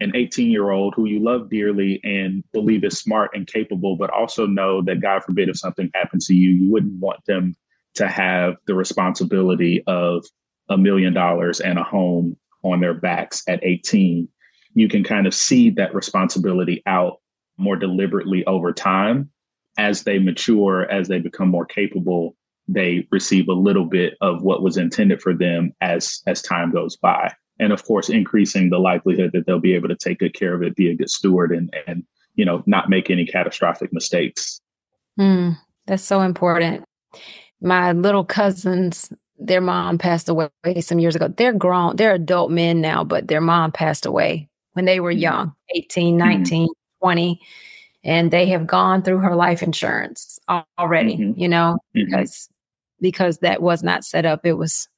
an 0.00 0.12
18 0.14 0.50
year 0.50 0.70
old 0.70 0.94
who 0.94 1.06
you 1.06 1.20
love 1.20 1.48
dearly 1.48 2.00
and 2.04 2.44
believe 2.52 2.84
is 2.84 2.98
smart 2.98 3.30
and 3.34 3.46
capable, 3.46 3.96
but 3.96 4.10
also 4.10 4.46
know 4.46 4.82
that 4.82 5.00
God 5.00 5.24
forbid 5.24 5.48
if 5.48 5.58
something 5.58 5.90
happens 5.94 6.26
to 6.26 6.34
you, 6.34 6.50
you 6.50 6.70
wouldn't 6.70 7.00
want 7.00 7.24
them 7.26 7.54
to 7.94 8.08
have 8.08 8.56
the 8.66 8.74
responsibility 8.74 9.82
of 9.86 10.24
a 10.68 10.78
million 10.78 11.12
dollars 11.12 11.60
and 11.60 11.78
a 11.78 11.84
home 11.84 12.36
on 12.62 12.80
their 12.80 12.94
backs 12.94 13.42
at 13.48 13.60
18. 13.62 14.28
You 14.74 14.88
can 14.88 15.04
kind 15.04 15.26
of 15.26 15.34
see 15.34 15.70
that 15.70 15.94
responsibility 15.94 16.82
out 16.86 17.20
more 17.56 17.76
deliberately 17.76 18.44
over 18.46 18.72
time. 18.72 19.30
As 19.76 20.04
they 20.04 20.18
mature, 20.18 20.90
as 20.90 21.08
they 21.08 21.18
become 21.18 21.48
more 21.48 21.66
capable, 21.66 22.36
they 22.68 23.06
receive 23.10 23.48
a 23.48 23.52
little 23.52 23.84
bit 23.84 24.14
of 24.20 24.42
what 24.42 24.62
was 24.62 24.76
intended 24.76 25.20
for 25.20 25.34
them 25.34 25.72
as 25.80 26.22
as 26.26 26.40
time 26.40 26.72
goes 26.72 26.96
by. 26.96 27.32
And 27.60 27.72
of 27.72 27.84
course 27.84 28.08
increasing 28.08 28.70
the 28.70 28.78
likelihood 28.78 29.30
that 29.32 29.46
they'll 29.46 29.60
be 29.60 29.74
able 29.74 29.88
to 29.88 29.96
take 29.96 30.18
good 30.18 30.34
care 30.34 30.54
of 30.54 30.62
it 30.62 30.76
be 30.76 30.90
a 30.90 30.96
good 30.96 31.10
steward 31.10 31.52
and 31.52 31.74
and 31.86 32.04
you 32.34 32.44
know 32.44 32.62
not 32.66 32.88
make 32.88 33.10
any 33.10 33.26
catastrophic 33.26 33.92
mistakes. 33.92 34.60
Mm, 35.18 35.58
that's 35.86 36.02
so 36.02 36.22
important. 36.22 36.84
My 37.60 37.92
little 37.92 38.24
cousins 38.24 39.12
their 39.38 39.60
mom 39.60 39.98
passed 39.98 40.28
away 40.28 40.48
some 40.80 40.98
years 40.98 41.16
ago 41.16 41.28
they're 41.36 41.52
grown 41.52 41.96
they're 41.96 42.14
adult 42.14 42.50
men 42.50 42.80
now 42.80 43.02
but 43.02 43.28
their 43.28 43.40
mom 43.40 43.72
passed 43.72 44.06
away 44.06 44.48
when 44.72 44.84
they 44.84 45.00
were 45.00 45.12
mm-hmm. 45.12 45.20
young 45.20 45.54
18 45.74 46.18
mm-hmm. 46.18 46.28
19 46.28 46.62
mm-hmm. 46.64 47.04
20 47.04 47.40
and 48.04 48.30
they 48.30 48.46
have 48.46 48.66
gone 48.66 49.02
through 49.02 49.18
her 49.18 49.34
life 49.34 49.62
insurance 49.62 50.38
already 50.78 51.16
mm-hmm. 51.16 51.38
you 51.38 51.48
know 51.48 51.78
mm-hmm. 51.96 52.06
because 52.06 52.48
because 53.00 53.38
that 53.38 53.60
was 53.60 53.82
not 53.82 54.04
set 54.04 54.24
up 54.24 54.46
it 54.46 54.54
was 54.54 54.88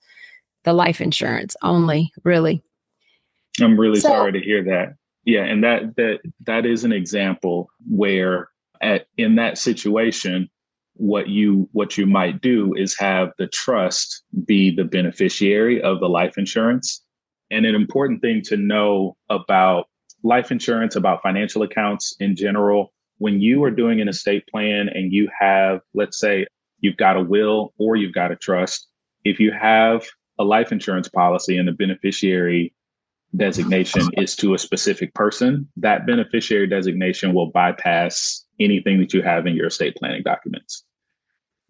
the 0.66 0.75
life 0.75 1.00
insurance 1.00 1.57
only, 1.62 2.12
really. 2.25 2.62
I'm 3.62 3.81
really 3.81 4.00
so, 4.00 4.09
sorry 4.09 4.33
to 4.33 4.40
hear 4.40 4.62
that. 4.64 4.97
Yeah, 5.25 5.45
and 5.45 5.64
that 5.64 5.97
that 5.97 6.19
that 6.45 6.66
is 6.66 6.85
an 6.85 6.93
example 6.93 7.71
where 7.88 8.49
at 8.83 9.07
in 9.16 9.37
that 9.37 9.57
situation 9.57 10.50
what 10.99 11.29
you 11.29 11.69
what 11.73 11.99
you 11.99 12.07
might 12.07 12.41
do 12.41 12.75
is 12.75 12.99
have 12.99 13.31
the 13.38 13.47
trust 13.49 14.23
be 14.45 14.75
the 14.75 14.85
beneficiary 14.85 15.81
of 15.83 16.00
the 16.00 16.09
life 16.09 16.38
insurance. 16.38 17.03
And 17.50 17.65
an 17.67 17.75
important 17.75 18.23
thing 18.23 18.43
to 18.47 18.57
know 18.57 19.17
about 19.31 19.87
life 20.23 20.50
insurance, 20.50 20.97
about 20.97 21.23
financial 21.23 21.62
accounts 21.62 22.17
in 22.19 22.35
general, 22.35 22.93
when 23.19 23.41
you 23.41 23.62
are 23.65 23.71
doing 23.71 24.00
an 24.00 24.09
estate 24.09 24.47
plan 24.49 24.88
and 24.88 25.12
you 25.12 25.29
have, 25.38 25.81
let's 25.95 26.19
say, 26.19 26.47
you've 26.81 26.97
got 26.97 27.17
a 27.17 27.23
will 27.23 27.73
or 27.79 27.97
you've 27.97 28.15
got 28.15 28.33
a 28.33 28.37
trust, 28.37 28.88
if 29.25 29.38
you 29.38 29.53
have 29.53 30.05
a 30.38 30.45
life 30.45 30.73
insurance 30.73 31.09
policy 31.09 31.57
and 31.57 31.69
the 31.69 31.73
beneficiary 31.73 32.75
designation 33.37 34.09
is 34.17 34.37
to 34.37 34.55
a 34.55 34.59
specific 34.59 35.15
person, 35.15 35.69
that 35.76 36.07
beneficiary 36.07 36.67
designation 36.67 37.35
will 37.35 37.50
bypass 37.50 38.46
anything 38.60 38.98
that 38.98 39.12
you 39.12 39.22
have 39.22 39.46
in 39.46 39.54
your 39.54 39.66
estate 39.66 39.96
planning 39.96 40.22
documents. 40.22 40.84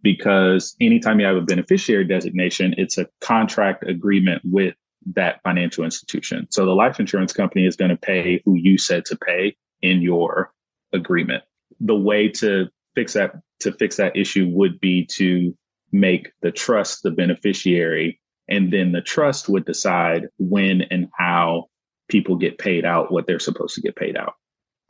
Because 0.02 0.76
anytime 0.80 1.18
you 1.20 1.26
have 1.26 1.36
a 1.36 1.42
beneficiary 1.42 2.04
designation, 2.04 2.74
it's 2.78 2.98
a 2.98 3.06
contract 3.20 3.88
agreement 3.88 4.42
with 4.44 4.74
that 5.14 5.40
financial 5.42 5.84
institution. 5.84 6.46
So 6.50 6.64
the 6.64 6.72
life 6.72 7.00
insurance 7.00 7.32
company 7.32 7.66
is 7.66 7.76
going 7.76 7.90
to 7.90 7.96
pay 7.96 8.42
who 8.44 8.54
you 8.54 8.78
said 8.78 9.04
to 9.06 9.16
pay 9.16 9.56
in 9.82 10.02
your 10.02 10.52
agreement. 10.92 11.44
The 11.80 11.96
way 11.96 12.28
to 12.28 12.68
fix 12.94 13.12
that 13.14 13.32
to 13.60 13.72
fix 13.72 13.96
that 13.96 14.16
issue 14.16 14.48
would 14.52 14.80
be 14.80 15.06
to 15.12 15.56
make 15.92 16.30
the 16.42 16.50
trust 16.50 17.02
the 17.02 17.10
beneficiary 17.10 18.20
and 18.48 18.72
then 18.72 18.92
the 18.92 19.00
trust 19.00 19.48
would 19.48 19.64
decide 19.64 20.28
when 20.38 20.82
and 20.82 21.08
how 21.18 21.68
people 22.08 22.36
get 22.36 22.58
paid 22.58 22.84
out 22.84 23.10
what 23.10 23.26
they're 23.26 23.38
supposed 23.38 23.74
to 23.74 23.80
get 23.80 23.96
paid 23.96 24.16
out. 24.16 24.34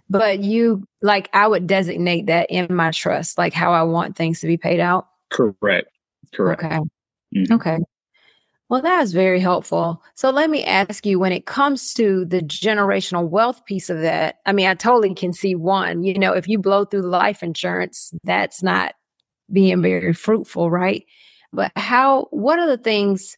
But 0.08 0.40
you 0.40 0.86
like 1.02 1.28
I 1.32 1.48
would 1.48 1.66
designate 1.66 2.26
that 2.26 2.50
in 2.50 2.74
my 2.74 2.92
trust, 2.92 3.38
like 3.38 3.52
how 3.52 3.72
I 3.72 3.82
want 3.82 4.16
things 4.16 4.40
to 4.40 4.46
be 4.46 4.56
paid 4.56 4.80
out. 4.80 5.08
Correct. 5.30 5.88
Correct. 6.32 6.62
Okay. 6.62 6.78
Mm-hmm. 7.34 7.52
Okay. 7.54 7.78
Well, 8.68 8.82
that 8.82 9.02
is 9.02 9.12
very 9.12 9.38
helpful. 9.38 10.02
So 10.14 10.30
let 10.30 10.50
me 10.50 10.64
ask 10.64 11.06
you 11.06 11.20
when 11.20 11.32
it 11.32 11.46
comes 11.46 11.94
to 11.94 12.24
the 12.24 12.40
generational 12.40 13.28
wealth 13.28 13.64
piece 13.64 13.90
of 13.90 14.00
that, 14.00 14.38
I 14.44 14.52
mean, 14.52 14.66
I 14.66 14.74
totally 14.74 15.14
can 15.14 15.32
see 15.32 15.54
one, 15.54 16.02
you 16.02 16.18
know, 16.18 16.32
if 16.32 16.48
you 16.48 16.58
blow 16.58 16.84
through 16.84 17.02
life 17.02 17.44
insurance, 17.44 18.12
that's 18.24 18.64
not 18.64 18.94
being 19.52 19.82
very 19.82 20.12
fruitful, 20.12 20.68
right? 20.68 21.04
But 21.52 21.70
how, 21.76 22.26
what 22.32 22.58
are 22.58 22.66
the 22.66 22.76
things 22.76 23.36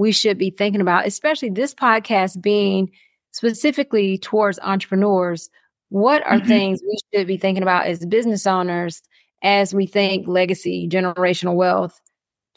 we 0.00 0.12
should 0.12 0.38
be 0.38 0.48
thinking 0.48 0.80
about, 0.80 1.06
especially 1.06 1.50
this 1.50 1.74
podcast 1.74 2.40
being 2.40 2.90
specifically 3.32 4.16
towards 4.16 4.58
entrepreneurs. 4.60 5.50
What 5.90 6.24
are 6.26 6.38
mm-hmm. 6.38 6.48
things 6.48 6.80
we 6.82 6.98
should 7.12 7.26
be 7.26 7.36
thinking 7.36 7.62
about 7.62 7.86
as 7.86 8.04
business 8.06 8.46
owners 8.46 9.02
as 9.42 9.74
we 9.74 9.86
think 9.86 10.26
legacy, 10.26 10.88
generational 10.88 11.54
wealth, 11.54 12.00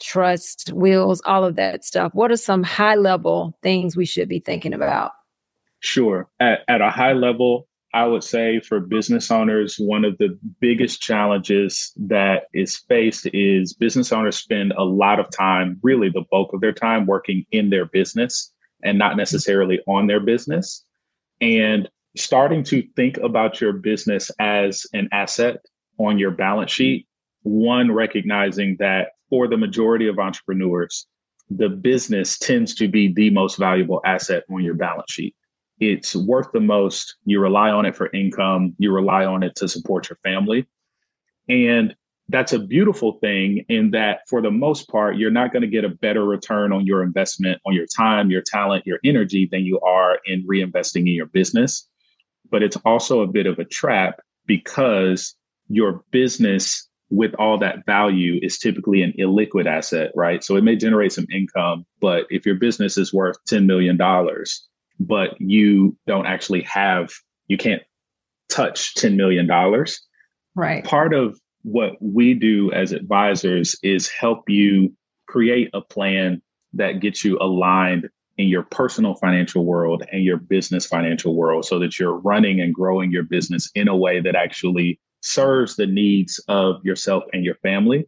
trust, 0.00 0.72
wills, 0.72 1.20
all 1.26 1.44
of 1.44 1.56
that 1.56 1.84
stuff? 1.84 2.14
What 2.14 2.30
are 2.30 2.36
some 2.36 2.62
high 2.62 2.94
level 2.94 3.56
things 3.62 3.96
we 3.96 4.06
should 4.06 4.28
be 4.28 4.38
thinking 4.38 4.72
about? 4.72 5.12
Sure. 5.80 6.28
At, 6.40 6.60
at 6.68 6.80
a 6.80 6.90
high 6.90 7.12
level, 7.12 7.68
I 7.92 8.06
would 8.06 8.24
say 8.24 8.60
for 8.60 8.80
business 8.80 9.30
owners, 9.30 9.76
one 9.78 10.04
of 10.04 10.18
the 10.18 10.36
biggest 10.60 11.00
challenges 11.00 11.92
that 11.96 12.44
is 12.52 12.76
faced 12.88 13.28
is 13.32 13.72
business 13.72 14.12
owners 14.12 14.36
spend 14.36 14.72
a 14.76 14.82
lot 14.84 15.20
of 15.20 15.30
time, 15.30 15.78
really 15.82 16.08
the 16.08 16.24
bulk 16.30 16.52
of 16.52 16.60
their 16.60 16.72
time, 16.72 17.06
working 17.06 17.46
in 17.52 17.70
their 17.70 17.86
business 17.86 18.52
and 18.82 18.98
not 18.98 19.16
necessarily 19.16 19.80
on 19.86 20.08
their 20.08 20.20
business. 20.20 20.84
And 21.40 21.88
starting 22.16 22.62
to 22.64 22.82
think 22.96 23.16
about 23.18 23.60
your 23.60 23.72
business 23.72 24.30
as 24.38 24.86
an 24.92 25.08
asset 25.12 25.56
on 25.98 26.18
your 26.18 26.30
balance 26.30 26.72
mm-hmm. 26.72 26.76
sheet, 26.76 27.08
one, 27.42 27.92
recognizing 27.92 28.76
that 28.78 29.08
for 29.28 29.48
the 29.48 29.56
majority 29.56 30.08
of 30.08 30.18
entrepreneurs, 30.18 31.06
the 31.50 31.68
business 31.68 32.38
tends 32.38 32.74
to 32.74 32.88
be 32.88 33.12
the 33.12 33.30
most 33.30 33.58
valuable 33.58 34.00
asset 34.04 34.44
on 34.50 34.62
your 34.62 34.74
balance 34.74 35.10
sheet 35.10 35.34
it's 35.80 36.14
worth 36.14 36.50
the 36.52 36.60
most. 36.60 37.16
You 37.24 37.40
rely 37.40 37.70
on 37.70 37.86
it 37.86 37.96
for 37.96 38.10
income, 38.12 38.74
you 38.78 38.92
rely 38.92 39.24
on 39.24 39.42
it 39.42 39.54
to 39.56 39.68
support 39.68 40.08
your 40.08 40.18
family. 40.22 40.66
And 41.48 41.94
that's 42.28 42.54
a 42.54 42.58
beautiful 42.58 43.18
thing 43.20 43.64
in 43.68 43.90
that 43.90 44.20
for 44.28 44.40
the 44.40 44.50
most 44.50 44.88
part, 44.88 45.16
you're 45.16 45.30
not 45.30 45.52
going 45.52 45.62
to 45.62 45.68
get 45.68 45.84
a 45.84 45.90
better 45.90 46.24
return 46.24 46.72
on 46.72 46.86
your 46.86 47.02
investment, 47.02 47.60
on 47.66 47.74
your 47.74 47.86
time, 47.86 48.30
your 48.30 48.40
talent, 48.40 48.86
your 48.86 48.98
energy 49.04 49.46
than 49.50 49.66
you 49.66 49.78
are 49.80 50.18
in 50.24 50.46
reinvesting 50.46 51.00
in 51.00 51.08
your 51.08 51.26
business. 51.26 51.86
But 52.54 52.62
it's 52.62 52.76
also 52.84 53.20
a 53.20 53.26
bit 53.26 53.46
of 53.46 53.58
a 53.58 53.64
trap 53.64 54.20
because 54.46 55.34
your 55.66 56.04
business 56.12 56.88
with 57.10 57.34
all 57.36 57.58
that 57.58 57.84
value 57.84 58.38
is 58.42 58.60
typically 58.60 59.02
an 59.02 59.12
illiquid 59.18 59.66
asset, 59.66 60.12
right? 60.14 60.44
So 60.44 60.54
it 60.54 60.62
may 60.62 60.76
generate 60.76 61.10
some 61.10 61.26
income, 61.34 61.84
but 62.00 62.26
if 62.30 62.46
your 62.46 62.54
business 62.54 62.96
is 62.96 63.12
worth 63.12 63.38
$10 63.50 63.66
million, 63.66 63.98
but 65.00 65.30
you 65.40 65.96
don't 66.06 66.26
actually 66.26 66.62
have, 66.62 67.10
you 67.48 67.56
can't 67.56 67.82
touch 68.48 68.94
$10 68.94 69.16
million. 69.16 69.50
Right. 70.54 70.84
Part 70.84 71.12
of 71.12 71.36
what 71.62 71.94
we 72.00 72.34
do 72.34 72.70
as 72.70 72.92
advisors 72.92 73.74
is 73.82 74.08
help 74.08 74.48
you 74.48 74.92
create 75.26 75.70
a 75.74 75.80
plan 75.80 76.40
that 76.72 77.00
gets 77.00 77.24
you 77.24 77.36
aligned 77.40 78.08
in 78.38 78.48
your 78.48 78.64
personal 78.64 79.14
financial 79.14 79.64
world 79.64 80.04
and 80.12 80.24
your 80.24 80.36
business 80.36 80.86
financial 80.86 81.34
world 81.34 81.64
so 81.64 81.78
that 81.78 81.98
you're 81.98 82.18
running 82.18 82.60
and 82.60 82.74
growing 82.74 83.10
your 83.10 83.22
business 83.22 83.70
in 83.74 83.88
a 83.88 83.96
way 83.96 84.20
that 84.20 84.34
actually 84.34 84.98
serves 85.22 85.76
the 85.76 85.86
needs 85.86 86.38
of 86.48 86.84
yourself 86.84 87.24
and 87.32 87.44
your 87.44 87.54
family. 87.56 88.04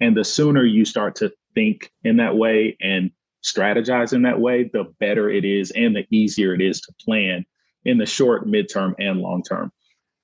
And 0.00 0.16
the 0.16 0.24
sooner 0.24 0.64
you 0.64 0.84
start 0.84 1.14
to 1.16 1.32
think 1.54 1.90
in 2.04 2.16
that 2.16 2.36
way 2.36 2.76
and 2.80 3.10
strategize 3.42 4.12
in 4.12 4.22
that 4.22 4.40
way, 4.40 4.64
the 4.72 4.84
better 4.98 5.30
it 5.30 5.44
is 5.44 5.70
and 5.72 5.94
the 5.94 6.06
easier 6.10 6.54
it 6.54 6.60
is 6.60 6.80
to 6.82 6.92
plan 7.04 7.44
in 7.84 7.98
the 7.98 8.06
short, 8.06 8.46
midterm, 8.46 8.94
and 8.98 9.20
long 9.20 9.42
term. 9.42 9.72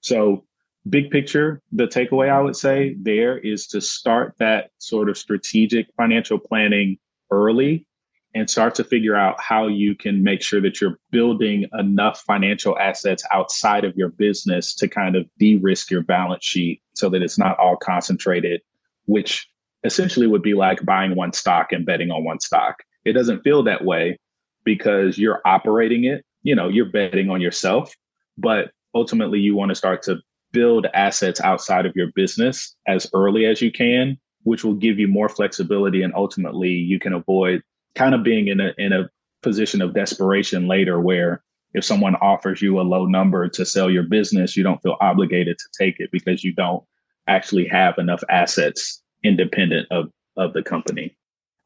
So, 0.00 0.44
big 0.90 1.10
picture, 1.10 1.62
the 1.72 1.86
takeaway 1.86 2.28
I 2.28 2.40
would 2.40 2.56
say 2.56 2.94
there 3.00 3.38
is 3.38 3.66
to 3.68 3.80
start 3.80 4.34
that 4.38 4.70
sort 4.78 5.08
of 5.08 5.16
strategic 5.16 5.86
financial 5.96 6.38
planning 6.38 6.98
early 7.30 7.86
and 8.34 8.50
start 8.50 8.74
to 8.74 8.84
figure 8.84 9.14
out 9.14 9.40
how 9.40 9.68
you 9.68 9.94
can 9.94 10.22
make 10.24 10.42
sure 10.42 10.60
that 10.60 10.80
you're 10.80 10.98
building 11.10 11.66
enough 11.78 12.20
financial 12.26 12.76
assets 12.78 13.24
outside 13.32 13.84
of 13.84 13.96
your 13.96 14.08
business 14.08 14.74
to 14.74 14.88
kind 14.88 15.14
of 15.14 15.26
de 15.38 15.56
risk 15.56 15.90
your 15.90 16.02
balance 16.02 16.44
sheet 16.44 16.82
so 16.94 17.08
that 17.08 17.22
it's 17.22 17.38
not 17.38 17.58
all 17.58 17.76
concentrated, 17.76 18.60
which 19.06 19.48
essentially 19.84 20.26
would 20.26 20.42
be 20.42 20.54
like 20.54 20.84
buying 20.84 21.14
one 21.14 21.32
stock 21.32 21.70
and 21.70 21.86
betting 21.86 22.10
on 22.10 22.24
one 22.24 22.40
stock. 22.40 22.82
It 23.04 23.12
doesn't 23.12 23.42
feel 23.42 23.62
that 23.64 23.84
way 23.84 24.18
because 24.64 25.16
you're 25.16 25.40
operating 25.44 26.04
it, 26.04 26.24
you 26.42 26.56
know, 26.56 26.68
you're 26.68 26.90
betting 26.90 27.30
on 27.30 27.40
yourself, 27.40 27.94
but 28.36 28.72
ultimately 28.94 29.38
you 29.38 29.54
want 29.54 29.68
to 29.68 29.74
start 29.74 30.02
to 30.02 30.16
build 30.52 30.86
assets 30.94 31.40
outside 31.40 31.86
of 31.86 31.92
your 31.94 32.10
business 32.14 32.74
as 32.86 33.06
early 33.12 33.44
as 33.44 33.60
you 33.60 33.70
can, 33.70 34.18
which 34.42 34.64
will 34.64 34.74
give 34.74 34.98
you 34.98 35.06
more 35.06 35.28
flexibility 35.28 36.02
and 36.02 36.14
ultimately 36.14 36.70
you 36.70 36.98
can 36.98 37.12
avoid 37.12 37.62
kind 37.94 38.14
of 38.14 38.22
being 38.22 38.48
in 38.48 38.60
a 38.60 38.72
in 38.78 38.92
a 38.92 39.08
position 39.42 39.82
of 39.82 39.94
desperation 39.94 40.66
later 40.66 41.00
where 41.00 41.42
if 41.74 41.84
someone 41.84 42.14
offers 42.16 42.62
you 42.62 42.80
a 42.80 42.82
low 42.82 43.04
number 43.04 43.48
to 43.48 43.66
sell 43.66 43.90
your 43.90 44.04
business, 44.04 44.56
you 44.56 44.62
don't 44.62 44.80
feel 44.82 44.96
obligated 45.00 45.58
to 45.58 45.64
take 45.76 45.96
it 45.98 46.10
because 46.12 46.44
you 46.44 46.52
don't 46.54 46.82
actually 47.26 47.66
have 47.66 47.98
enough 47.98 48.22
assets 48.30 49.02
independent 49.22 49.86
of 49.90 50.10
of 50.36 50.52
the 50.52 50.62
company. 50.62 51.16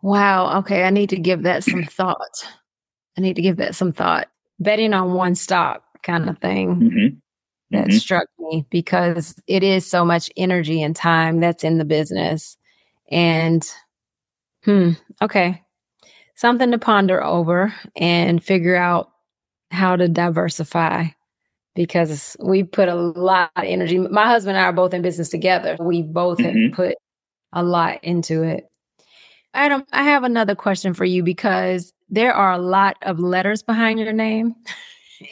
Wow. 0.03 0.59
Okay. 0.59 0.85
I 0.85 0.91
need 0.91 1.11
to 1.11 1.19
give 1.19 1.43
that 1.43 1.65
some 1.65 1.85
thought. 1.91 2.47
I 3.17 3.21
need 3.21 3.37
to 3.37 3.43
give 3.43 3.57
that 3.57 3.75
some 3.75 3.93
thought. 3.93 4.29
Betting 4.61 4.95
on 4.95 5.15
one 5.15 5.35
stock 5.35 5.83
kind 6.03 6.29
of 6.29 6.39
thing 6.39 6.77
mm-hmm. 6.77 7.17
that 7.71 7.89
mm-hmm. 7.89 7.97
struck 7.97 8.29
me 8.39 8.67
because 8.71 9.41
it 9.47 9.63
is 9.63 9.87
so 9.87 10.05
much 10.05 10.31
energy 10.37 10.83
and 10.83 10.95
time 10.95 11.41
that's 11.41 11.65
in 11.65 11.79
the 11.79 11.85
business. 11.85 12.57
And 13.11 13.67
hmm, 14.65 14.93
okay. 15.23 15.63
Something 16.39 16.71
to 16.71 16.79
ponder 16.79 17.21
over 17.25 17.75
and 17.97 18.41
figure 18.41 18.77
out 18.77 19.11
how 19.73 19.97
to 19.97 20.07
diversify 20.07 21.07
because 21.75 22.37
we 22.39 22.63
put 22.63 22.89
a 22.89 22.95
lot 22.95 23.51
of 23.57 23.65
energy. 23.65 23.99
My 23.99 24.27
husband 24.27 24.57
and 24.57 24.65
I 24.65 24.69
are 24.69 24.73
both 24.73 24.95
in 24.95 25.03
business 25.03 25.31
together. 25.31 25.77
We 25.81 26.03
both 26.03 26.39
mm-hmm. 26.39 26.67
have 26.67 26.73
put 26.75 26.95
a 27.53 27.65
lot 27.65 28.05
into 28.05 28.45
it. 28.45 28.69
Adam, 29.53 29.85
I 29.91 30.05
have 30.05 30.23
another 30.23 30.55
question 30.55 30.95
for 30.95 31.05
you 31.05 31.25
because 31.25 31.93
there 32.09 32.33
are 32.33 32.53
a 32.53 32.59
lot 32.59 32.99
of 33.03 33.19
letters 33.19 33.65
behind 33.65 33.99
your 33.99 34.13
name. 34.13 34.55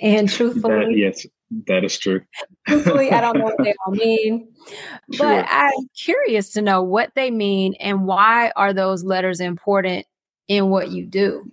And 0.03 0.29
truthfully, 0.29 0.87
that, 0.87 0.97
yes, 0.97 1.27
that 1.69 1.85
is 1.85 1.97
true. 1.97 2.21
truthfully, 2.67 3.13
I 3.13 3.21
don't 3.21 3.39
know 3.39 3.45
what 3.45 3.59
they 3.63 3.73
all 3.87 3.93
mean, 3.93 4.49
sure. 5.13 5.29
but 5.29 5.47
I'm 5.49 5.89
curious 5.97 6.51
to 6.55 6.61
know 6.61 6.83
what 6.83 7.13
they 7.15 7.31
mean 7.31 7.75
and 7.75 8.05
why 8.05 8.51
are 8.57 8.73
those 8.73 9.05
letters 9.05 9.39
important 9.39 10.05
in 10.49 10.69
what 10.69 10.91
you 10.91 11.07
do? 11.07 11.51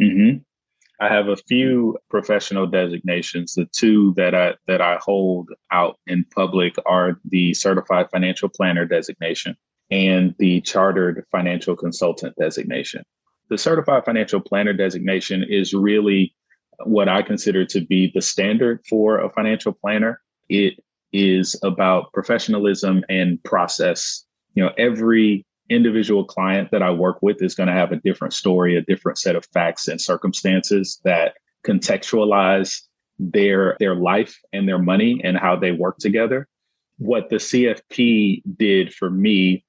Mm-hmm. 0.00 0.38
I 1.00 1.08
have 1.08 1.28
a 1.28 1.36
few 1.36 1.96
professional 2.10 2.66
designations. 2.66 3.54
The 3.54 3.66
two 3.66 4.14
that 4.16 4.34
I 4.34 4.54
that 4.66 4.80
I 4.80 4.98
hold 5.00 5.50
out 5.70 5.96
in 6.06 6.24
public 6.34 6.74
are 6.86 7.20
the 7.24 7.54
certified 7.54 8.08
financial 8.10 8.48
planner 8.48 8.84
designation 8.84 9.56
and 9.90 10.34
the 10.38 10.60
chartered 10.62 11.24
financial 11.30 11.76
consultant 11.76 12.34
designation. 12.38 13.04
The 13.48 13.58
certified 13.58 14.04
financial 14.04 14.40
planner 14.40 14.72
designation 14.72 15.44
is 15.48 15.72
really 15.72 16.34
what 16.84 17.08
I 17.08 17.22
consider 17.22 17.64
to 17.66 17.80
be 17.80 18.10
the 18.12 18.20
standard 18.20 18.80
for 18.88 19.18
a 19.18 19.30
financial 19.30 19.72
planner. 19.72 20.20
It 20.48 20.74
is 21.12 21.58
about 21.62 22.12
professionalism 22.12 23.04
and 23.08 23.42
process. 23.44 24.24
You 24.54 24.64
know, 24.64 24.72
every 24.76 25.46
individual 25.70 26.24
client 26.24 26.70
that 26.70 26.82
I 26.82 26.90
work 26.90 27.18
with 27.22 27.42
is 27.42 27.54
going 27.54 27.66
to 27.66 27.72
have 27.72 27.92
a 27.92 27.96
different 27.96 28.34
story, 28.34 28.76
a 28.76 28.82
different 28.82 29.18
set 29.18 29.36
of 29.36 29.46
facts 29.52 29.88
and 29.88 30.00
circumstances 30.00 31.00
that 31.04 31.34
contextualize 31.66 32.82
their 33.18 33.76
their 33.80 33.96
life 33.96 34.38
and 34.52 34.68
their 34.68 34.78
money 34.78 35.20
and 35.24 35.36
how 35.36 35.56
they 35.56 35.72
work 35.72 35.98
together. 35.98 36.48
What 36.98 37.30
the 37.30 37.36
CFP 37.36 38.42
did 38.56 38.94
for 38.94 39.10
me 39.10 39.64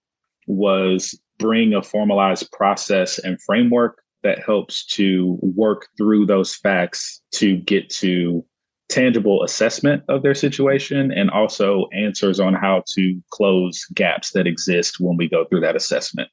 was 0.47 1.19
bring 1.37 1.73
a 1.73 1.81
formalized 1.81 2.51
process 2.51 3.17
and 3.19 3.41
framework 3.41 4.01
that 4.23 4.43
helps 4.43 4.85
to 4.85 5.37
work 5.41 5.87
through 5.97 6.25
those 6.25 6.55
facts 6.55 7.21
to 7.31 7.57
get 7.57 7.89
to 7.89 8.45
tangible 8.89 9.43
assessment 9.43 10.03
of 10.09 10.23
their 10.23 10.35
situation 10.35 11.11
and 11.11 11.29
also 11.29 11.87
answers 11.93 12.39
on 12.39 12.53
how 12.53 12.83
to 12.95 13.21
close 13.29 13.85
gaps 13.93 14.31
that 14.31 14.47
exist 14.47 14.99
when 14.99 15.15
we 15.15 15.29
go 15.29 15.45
through 15.45 15.61
that 15.61 15.75
assessment. 15.75 16.27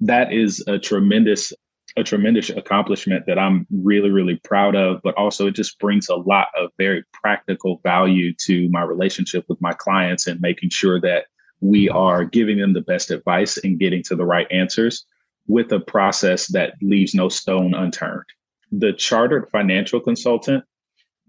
That 0.00 0.32
is 0.32 0.62
a 0.66 0.78
tremendous 0.78 1.52
a 1.96 2.02
tremendous 2.02 2.50
accomplishment 2.50 3.24
that 3.26 3.38
I'm 3.38 3.68
really 3.70 4.10
really 4.10 4.40
proud 4.42 4.74
of 4.74 5.00
but 5.04 5.14
also 5.16 5.46
it 5.46 5.54
just 5.54 5.78
brings 5.78 6.08
a 6.08 6.16
lot 6.16 6.48
of 6.56 6.70
very 6.76 7.04
practical 7.12 7.80
value 7.84 8.34
to 8.46 8.68
my 8.70 8.82
relationship 8.82 9.44
with 9.48 9.60
my 9.60 9.72
clients 9.72 10.26
and 10.26 10.40
making 10.40 10.70
sure 10.70 11.00
that 11.02 11.26
we 11.60 11.88
are 11.88 12.24
giving 12.24 12.58
them 12.58 12.72
the 12.72 12.80
best 12.80 13.12
advice 13.12 13.56
and 13.58 13.78
getting 13.78 14.02
to 14.02 14.16
the 14.16 14.24
right 14.24 14.50
answers 14.50 15.06
with 15.46 15.70
a 15.72 15.80
process 15.80 16.48
that 16.48 16.74
leaves 16.82 17.14
no 17.14 17.28
stone 17.28 17.74
unturned. 17.74 18.24
The 18.72 18.92
chartered 18.92 19.48
financial 19.50 20.00
consultant 20.00 20.64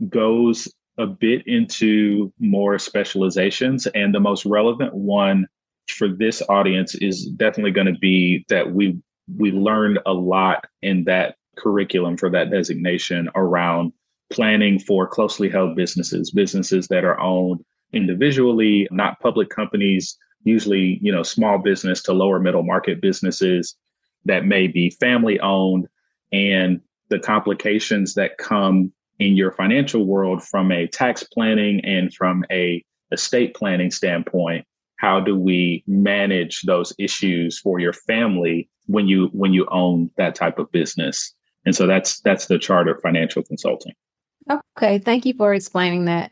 goes 0.10 0.67
a 0.97 1.05
bit 1.05 1.45
into 1.45 2.31
more 2.39 2.79
specializations, 2.79 3.88
and 3.88 4.13
the 4.13 4.19
most 4.19 4.45
relevant 4.45 4.93
one 4.93 5.47
for 5.88 6.08
this 6.08 6.41
audience 6.49 6.95
is 6.95 7.27
definitely 7.27 7.71
going 7.71 7.91
to 7.91 7.99
be 7.99 8.45
that 8.49 8.73
we 8.73 8.97
we 9.38 9.51
learned 9.51 9.99
a 10.05 10.13
lot 10.13 10.65
in 10.81 11.03
that 11.05 11.36
curriculum 11.58 12.17
for 12.17 12.29
that 12.29 12.51
designation 12.51 13.29
around 13.36 13.91
planning 14.31 14.79
for 14.79 15.08
closely 15.08 15.49
held 15.49 15.75
businesses, 15.75 16.31
businesses 16.31 16.88
that 16.88 17.03
are 17.03 17.19
owned 17.19 17.63
individually, 17.93 18.88
not 18.91 19.19
public 19.19 19.49
companies, 19.49 20.17
usually, 20.43 20.99
you 21.01 21.12
know, 21.12 21.23
small 21.23 21.58
business 21.58 22.01
to 22.03 22.13
lower 22.13 22.39
middle 22.39 22.63
market 22.63 23.01
businesses 23.01 23.75
that 24.25 24.45
may 24.45 24.67
be 24.67 24.89
family 24.89 25.39
owned 25.39 25.88
and 26.31 26.81
the 27.10 27.19
complications 27.19 28.15
that 28.15 28.38
come 28.38 28.91
in 29.19 29.36
your 29.36 29.51
financial 29.51 30.06
world 30.06 30.43
from 30.43 30.71
a 30.71 30.88
tax 30.88 31.23
planning 31.23 31.84
and 31.84 32.13
from 32.13 32.43
a 32.51 32.84
estate 33.12 33.54
planning 33.56 33.91
standpoint 33.91 34.65
how 34.97 35.19
do 35.19 35.38
we 35.38 35.84
manage 35.88 36.62
those 36.63 36.93
issues 36.97 37.60
for 37.60 37.80
your 37.80 37.93
family 37.93 38.69
when 38.88 39.08
you 39.08 39.30
when 39.34 39.54
you 39.54 39.67
own 39.71 40.10
that 40.17 40.36
type 40.36 40.60
of 40.60 40.71
business? 40.71 41.34
And 41.65 41.75
so 41.75 41.88
that's 41.88 42.21
that's 42.21 42.47
the 42.47 42.60
charter 42.60 42.99
financial 43.01 43.43
consulting. 43.43 43.93
Okay 44.49 44.99
thank 44.99 45.25
you 45.25 45.34
for 45.34 45.54
explaining 45.54 46.06
that. 46.06 46.32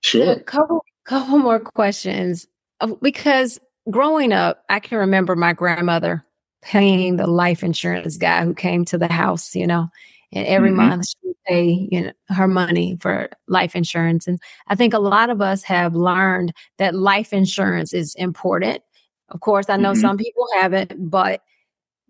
Sure. 0.00 0.32
A 0.32 0.40
couple 0.40 0.84
couple 1.04 1.38
more 1.38 1.60
questions. 1.60 2.46
Uh, 2.80 2.88
because 3.00 3.58
growing 3.90 4.32
up 4.32 4.62
i 4.68 4.78
can 4.78 4.96
remember 4.98 5.34
my 5.34 5.52
grandmother 5.52 6.24
paying 6.62 7.16
the 7.16 7.26
life 7.26 7.64
insurance 7.64 8.16
guy 8.16 8.44
who 8.44 8.54
came 8.54 8.84
to 8.84 8.96
the 8.96 9.08
house 9.10 9.56
you 9.56 9.66
know 9.66 9.88
and 10.32 10.46
every 10.46 10.70
mm-hmm. 10.70 10.88
month 10.88 11.08
she 11.08 11.16
would 11.24 11.36
pay 11.46 11.88
you 11.90 12.00
know 12.00 12.12
her 12.28 12.48
money 12.48 12.96
for 13.00 13.28
life 13.48 13.76
insurance 13.76 14.26
and 14.26 14.40
i 14.68 14.74
think 14.74 14.94
a 14.94 14.98
lot 14.98 15.30
of 15.30 15.40
us 15.40 15.62
have 15.62 15.94
learned 15.94 16.52
that 16.78 16.94
life 16.94 17.32
insurance 17.32 17.92
is 17.92 18.14
important 18.16 18.82
of 19.30 19.40
course 19.40 19.68
i 19.68 19.76
know 19.76 19.92
mm-hmm. 19.92 20.00
some 20.00 20.16
people 20.16 20.46
haven't 20.54 20.92
but 21.10 21.42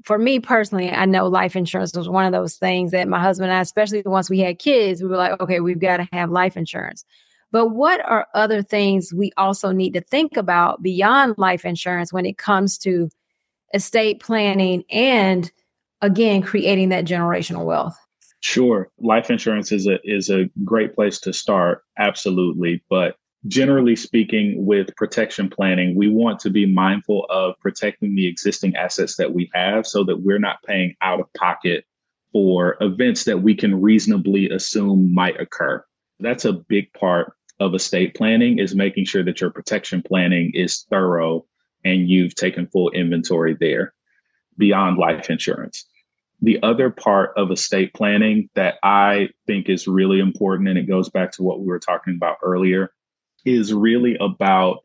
for 0.04 0.18
me 0.18 0.38
personally 0.38 0.90
i 0.90 1.04
know 1.04 1.26
life 1.26 1.56
insurance 1.56 1.94
was 1.96 2.08
one 2.08 2.24
of 2.24 2.32
those 2.32 2.56
things 2.56 2.90
that 2.90 3.08
my 3.08 3.20
husband 3.20 3.50
and 3.50 3.58
i 3.58 3.60
especially 3.60 4.02
once 4.04 4.30
we 4.30 4.38
had 4.38 4.58
kids 4.58 5.02
we 5.02 5.08
were 5.08 5.16
like 5.16 5.40
okay 5.40 5.60
we've 5.60 5.80
got 5.80 5.98
to 5.98 6.08
have 6.12 6.30
life 6.30 6.56
insurance 6.56 7.04
but 7.50 7.68
what 7.68 8.00
are 8.08 8.26
other 8.34 8.62
things 8.62 9.12
we 9.12 9.30
also 9.36 9.72
need 9.72 9.92
to 9.92 10.00
think 10.00 10.36
about 10.36 10.82
beyond 10.82 11.34
life 11.36 11.64
insurance 11.64 12.12
when 12.12 12.26
it 12.26 12.38
comes 12.38 12.78
to 12.78 13.08
estate 13.74 14.20
planning 14.20 14.84
and 14.90 15.52
again 16.00 16.42
creating 16.42 16.88
that 16.90 17.04
generational 17.04 17.64
wealth 17.64 17.96
Sure, 18.42 18.90
life 18.98 19.30
insurance 19.30 19.70
is 19.70 19.86
a 19.86 20.00
is 20.02 20.28
a 20.28 20.50
great 20.64 20.94
place 20.96 21.20
to 21.20 21.32
start, 21.32 21.84
absolutely. 21.98 22.82
But 22.90 23.14
generally 23.46 23.94
speaking, 23.94 24.66
with 24.66 24.94
protection 24.96 25.48
planning, 25.48 25.94
we 25.94 26.08
want 26.08 26.40
to 26.40 26.50
be 26.50 26.66
mindful 26.66 27.24
of 27.30 27.54
protecting 27.60 28.16
the 28.16 28.26
existing 28.26 28.74
assets 28.74 29.16
that 29.16 29.32
we 29.32 29.48
have 29.54 29.86
so 29.86 30.02
that 30.04 30.22
we're 30.22 30.40
not 30.40 30.62
paying 30.64 30.96
out 31.02 31.20
of 31.20 31.32
pocket 31.34 31.84
for 32.32 32.76
events 32.80 33.24
that 33.24 33.42
we 33.42 33.54
can 33.54 33.80
reasonably 33.80 34.50
assume 34.50 35.14
might 35.14 35.40
occur. 35.40 35.84
That's 36.18 36.44
a 36.44 36.52
big 36.52 36.92
part 36.94 37.34
of 37.60 37.74
estate 37.74 38.14
planning 38.16 38.58
is 38.58 38.74
making 38.74 39.04
sure 39.04 39.22
that 39.22 39.40
your 39.40 39.50
protection 39.50 40.02
planning 40.02 40.50
is 40.52 40.84
thorough 40.90 41.46
and 41.84 42.08
you've 42.08 42.34
taken 42.34 42.66
full 42.66 42.90
inventory 42.90 43.56
there 43.60 43.94
beyond 44.58 44.98
life 44.98 45.30
insurance. 45.30 45.86
The 46.42 46.60
other 46.62 46.90
part 46.90 47.32
of 47.36 47.50
estate 47.50 47.94
planning 47.94 48.50
that 48.56 48.74
I 48.82 49.28
think 49.46 49.68
is 49.68 49.86
really 49.86 50.18
important, 50.18 50.68
and 50.68 50.76
it 50.76 50.88
goes 50.88 51.08
back 51.08 51.30
to 51.32 51.42
what 51.42 51.60
we 51.60 51.66
were 51.66 51.78
talking 51.78 52.16
about 52.16 52.38
earlier, 52.42 52.92
is 53.44 53.72
really 53.72 54.16
about 54.20 54.80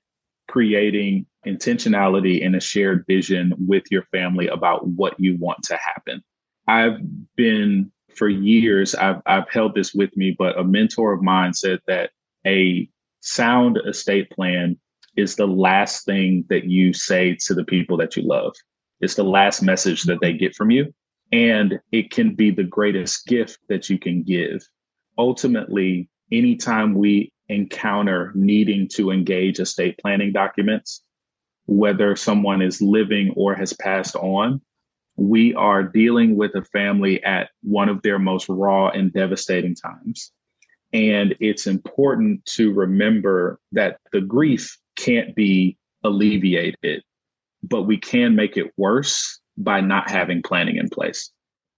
creating 0.47 1.25
intentionality 1.45 2.45
and 2.45 2.55
a 2.55 2.61
shared 2.61 3.05
vision 3.07 3.53
with 3.57 3.83
your 3.89 4.03
family 4.11 4.47
about 4.47 4.87
what 4.87 5.19
you 5.19 5.35
want 5.37 5.63
to 5.63 5.77
happen. 5.77 6.23
I've 6.67 6.99
been 7.35 7.91
for 8.15 8.29
years, 8.29 8.95
I've, 8.95 9.21
I've 9.25 9.49
held 9.49 9.75
this 9.75 9.93
with 9.93 10.15
me, 10.17 10.35
but 10.37 10.57
a 10.57 10.63
mentor 10.63 11.13
of 11.13 11.21
mine 11.21 11.53
said 11.53 11.79
that 11.87 12.11
a 12.45 12.89
sound 13.21 13.79
estate 13.85 14.29
plan 14.31 14.77
is 15.15 15.35
the 15.35 15.47
last 15.47 16.05
thing 16.05 16.45
that 16.49 16.65
you 16.65 16.93
say 16.93 17.35
to 17.45 17.53
the 17.53 17.63
people 17.63 17.97
that 17.97 18.15
you 18.15 18.23
love. 18.23 18.53
It's 19.01 19.15
the 19.15 19.23
last 19.23 19.61
message 19.61 20.03
that 20.03 20.19
they 20.21 20.33
get 20.33 20.55
from 20.55 20.71
you. 20.71 20.93
And 21.31 21.79
it 21.91 22.11
can 22.11 22.35
be 22.35 22.51
the 22.51 22.63
greatest 22.63 23.27
gift 23.27 23.59
that 23.69 23.89
you 23.89 23.99
can 23.99 24.23
give. 24.23 24.65
Ultimately, 25.17 26.09
anytime 26.31 26.93
we 26.93 27.31
encounter 27.49 28.31
needing 28.35 28.87
to 28.89 29.11
engage 29.11 29.59
estate 29.59 29.97
planning 29.99 30.31
documents, 30.31 31.03
whether 31.65 32.15
someone 32.15 32.61
is 32.61 32.81
living 32.81 33.33
or 33.35 33.55
has 33.55 33.73
passed 33.73 34.15
on, 34.15 34.61
we 35.17 35.53
are 35.55 35.83
dealing 35.83 36.37
with 36.37 36.55
a 36.55 36.63
family 36.63 37.21
at 37.23 37.49
one 37.63 37.89
of 37.89 38.01
their 38.03 38.19
most 38.19 38.47
raw 38.47 38.89
and 38.89 39.11
devastating 39.11 39.75
times. 39.75 40.31
And 40.93 41.35
it's 41.39 41.67
important 41.67 42.45
to 42.45 42.71
remember 42.71 43.59
that 43.73 43.99
the 44.13 44.21
grief 44.21 44.77
can't 44.95 45.35
be 45.35 45.77
alleviated, 46.03 47.03
but 47.63 47.83
we 47.83 47.97
can 47.97 48.35
make 48.35 48.55
it 48.55 48.71
worse 48.77 49.41
by 49.57 49.81
not 49.81 50.09
having 50.09 50.41
planning 50.41 50.77
in 50.77 50.89
place. 50.89 51.31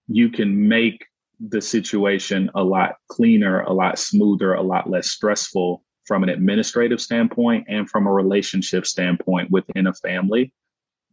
You 0.08 0.28
can 0.28 0.68
make 0.68 1.06
the 1.40 1.60
situation 1.60 2.50
a 2.54 2.62
lot 2.62 2.96
cleaner, 3.08 3.60
a 3.62 3.72
lot 3.72 3.98
smoother, 3.98 4.54
a 4.54 4.62
lot 4.62 4.90
less 4.90 5.08
stressful 5.08 5.82
from 6.04 6.22
an 6.22 6.28
administrative 6.28 7.00
standpoint 7.00 7.64
and 7.68 7.88
from 7.88 8.06
a 8.06 8.12
relationship 8.12 8.84
standpoint 8.86 9.50
within 9.50 9.86
a 9.86 9.94
family 9.94 10.52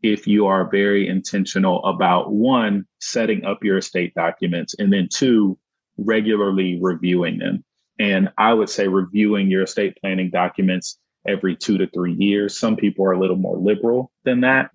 if 0.03 0.27
you 0.27 0.45
are 0.45 0.69
very 0.69 1.08
intentional 1.08 1.84
about 1.86 2.32
one, 2.32 2.86
setting 2.99 3.45
up 3.45 3.63
your 3.63 3.77
estate 3.77 4.13
documents, 4.13 4.75
and 4.77 4.93
then 4.93 5.08
two, 5.12 5.58
regularly 5.97 6.80
reviewing 6.82 7.39
them. 7.39 7.63
And 7.99 8.30
I 8.38 8.53
would 8.53 8.69
say 8.69 8.88
reviewing 8.88 9.49
your 9.49 9.63
estate 9.63 9.97
planning 9.99 10.30
documents 10.30 10.99
every 11.27 11.56
two 11.56 11.77
to 11.80 11.88
three 11.88 12.13
years. 12.13 12.60
Some 12.60 12.75
people 12.75 13.06
are 13.06 13.13
a 13.13 13.19
little 13.19 13.36
more 13.36 13.58
liberal 13.58 14.12
than 14.23 14.41
that. 14.41 14.69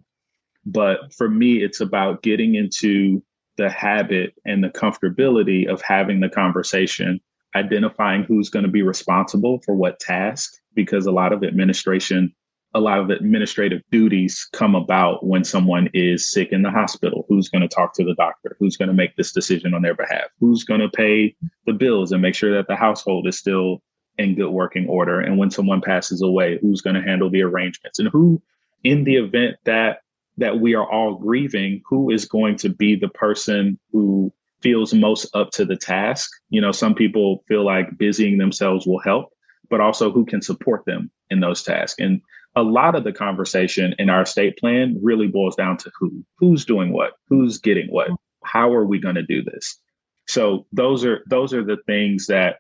But 0.65 1.13
for 1.13 1.29
me, 1.29 1.63
it's 1.63 1.81
about 1.81 2.23
getting 2.23 2.55
into 2.55 3.23
the 3.57 3.69
habit 3.69 4.35
and 4.47 4.63
the 4.63 4.69
comfortability 4.69 5.69
of 5.69 5.83
having 5.83 6.21
the 6.21 6.29
conversation, 6.29 7.21
identifying 7.55 8.23
who's 8.23 8.49
going 8.49 8.65
to 8.65 8.71
be 8.71 8.83
responsible 8.83 9.61
for 9.65 9.75
what 9.75 10.01
task, 10.01 10.55
because 10.75 11.07
a 11.07 11.13
lot 11.13 11.33
of 11.33 11.45
administration 11.45 12.35
a 12.75 12.81
lot 12.81 12.99
of 12.99 13.11
administrative 13.11 13.83
duties 13.91 14.49
come 14.53 14.75
about 14.75 15.27
when 15.27 15.45
someone 15.45 15.91
is 15.93 16.31
sick 16.31 16.53
in 16.53 16.63
the 16.63 16.71
hospital. 16.71 17.27
Who's 17.29 17.49
going 17.49 17.63
to 17.63 17.69
talk 17.69 17.95
to 17.95 18.05
the 18.05 18.15
doctor? 18.15 18.57
Who's 18.59 18.77
going 18.77 18.89
to 18.89 18.95
make 18.95 19.17
this 19.17 19.33
decision 19.33 19.75
on 19.75 19.83
their 19.83 19.95
behalf? 19.95 20.25
Who's 20.41 20.65
going 20.65 20.81
to 20.81 20.89
pay 20.89 21.37
the 21.67 21.73
bills 21.73 22.13
and 22.13 22.23
make 22.23 22.35
sure 22.35 22.55
that 22.55 22.69
the 22.69 22.77
household 22.77 23.27
is 23.27 23.39
still 23.39 23.83
in 24.17 24.35
good 24.35 24.51
working 24.51 24.89
order? 24.89 25.21
And 25.21 25.37
when 25.37 25.51
someone 25.51 25.83
passes 25.83 26.23
away, 26.23 26.59
who's 26.63 26.81
going 26.81 26.97
to 26.97 27.03
handle 27.03 27.29
the 27.29 27.43
arrangements? 27.43 27.99
And 27.99 28.09
who, 28.09 28.41
in 28.85 29.05
the 29.05 29.17
event 29.17 29.57
that 29.65 29.99
that 30.43 30.59
we 30.59 30.75
are 30.75 30.91
all 30.91 31.15
grieving, 31.15 31.81
who 31.89 32.11
is 32.11 32.25
going 32.25 32.57
to 32.57 32.69
be 32.69 32.97
the 32.97 33.09
person 33.09 33.79
who 33.93 34.33
feels 34.61 34.93
most 34.93 35.31
up 35.37 35.51
to 35.53 35.65
the 35.65 35.77
task? 35.77 36.29
You 36.51 36.61
know, 36.61 36.73
some 36.73 36.97
people 36.97 37.45
feel 37.47 37.65
like 37.65 37.97
busying 37.97 38.39
themselves 38.39 38.85
will 38.85 38.99
help, 38.99 39.29
but 39.71 39.81
also 39.81 40.11
who 40.11 40.25
can 40.25 40.43
support 40.43 40.85
them 40.85 41.13
in 41.31 41.39
those 41.39 41.63
tasks. 41.63 41.95
And 42.01 42.21
a 42.57 42.65
lot 42.65 42.97
of 42.97 43.05
the 43.05 43.13
conversation 43.13 43.95
in 44.01 44.11
our 44.11 44.23
estate 44.23 44.59
plan 44.59 44.99
really 45.01 45.29
boils 45.29 45.55
down 45.55 45.77
to 45.77 45.93
who, 45.97 46.25
who's 46.39 46.65
doing 46.65 46.93
what, 46.93 47.13
who's 47.29 47.59
getting 47.59 47.87
what, 47.87 48.11
how 48.43 48.75
are 48.75 48.85
we 48.85 48.99
going 48.99 49.15
to 49.15 49.23
do 49.23 49.45
this? 49.45 49.79
So 50.27 50.67
those 50.73 51.05
are 51.05 51.23
those 51.29 51.55
are 51.55 51.65
the 51.65 51.79
things 51.87 52.27
that 52.27 52.57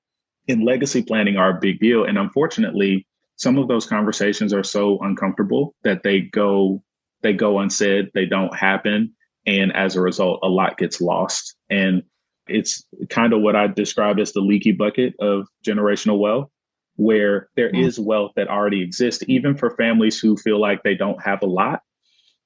in 0.46 0.64
legacy 0.64 1.02
planning 1.02 1.36
are 1.36 1.56
a 1.56 1.60
big 1.60 1.80
deal. 1.80 2.04
And 2.04 2.16
unfortunately, 2.16 3.08
some 3.36 3.58
of 3.58 3.66
those 3.66 3.86
conversations 3.86 4.52
are 4.52 4.62
so 4.62 5.00
uncomfortable 5.00 5.74
that 5.82 6.04
they 6.04 6.20
go 6.20 6.80
they 7.22 7.32
go 7.32 7.58
unsaid, 7.58 8.10
they 8.14 8.26
don't 8.26 8.54
happen. 8.54 9.12
And 9.46 9.74
as 9.74 9.96
a 9.96 10.00
result, 10.00 10.40
a 10.42 10.48
lot 10.48 10.78
gets 10.78 11.00
lost. 11.00 11.56
And 11.70 12.02
it's 12.46 12.84
kind 13.08 13.32
of 13.32 13.40
what 13.40 13.56
I 13.56 13.66
describe 13.66 14.18
as 14.18 14.32
the 14.32 14.40
leaky 14.40 14.72
bucket 14.72 15.14
of 15.20 15.46
generational 15.64 16.18
wealth 16.18 16.48
where 16.96 17.48
there 17.56 17.68
mm-hmm. 17.68 17.84
is 17.84 17.98
wealth 17.98 18.32
that 18.36 18.48
already 18.48 18.82
exists, 18.82 19.24
even 19.26 19.56
for 19.56 19.70
families 19.76 20.18
who 20.18 20.36
feel 20.36 20.60
like 20.60 20.82
they 20.82 20.94
don't 20.94 21.22
have 21.22 21.42
a 21.42 21.46
lot. 21.46 21.80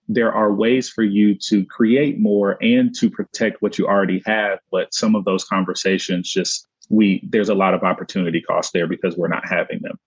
There 0.09 0.33
are 0.33 0.55
ways 0.55 0.89
for 0.89 1.03
you 1.03 1.35
to 1.49 1.65
create 1.67 2.19
more 2.21 2.57
and 2.63 2.95
to 2.97 3.11
protect 3.11 3.61
what 3.61 3.77
you 3.77 3.87
already 3.89 4.23
have. 4.25 4.61
But 4.71 4.95
some 4.95 5.17
of 5.17 5.25
those 5.25 5.45
conversations 5.45 6.31
just, 6.31 6.69
we, 6.89 7.21
there's 7.29 7.49
a 7.49 7.55
lot 7.55 7.75
of 7.75 7.83
opportunity 7.83 8.41
cost 8.41 8.73
there 8.73 8.87
because 8.87 9.17
we're 9.17 9.29
not 9.29 9.49
having 9.49 9.81
them. 9.83 9.99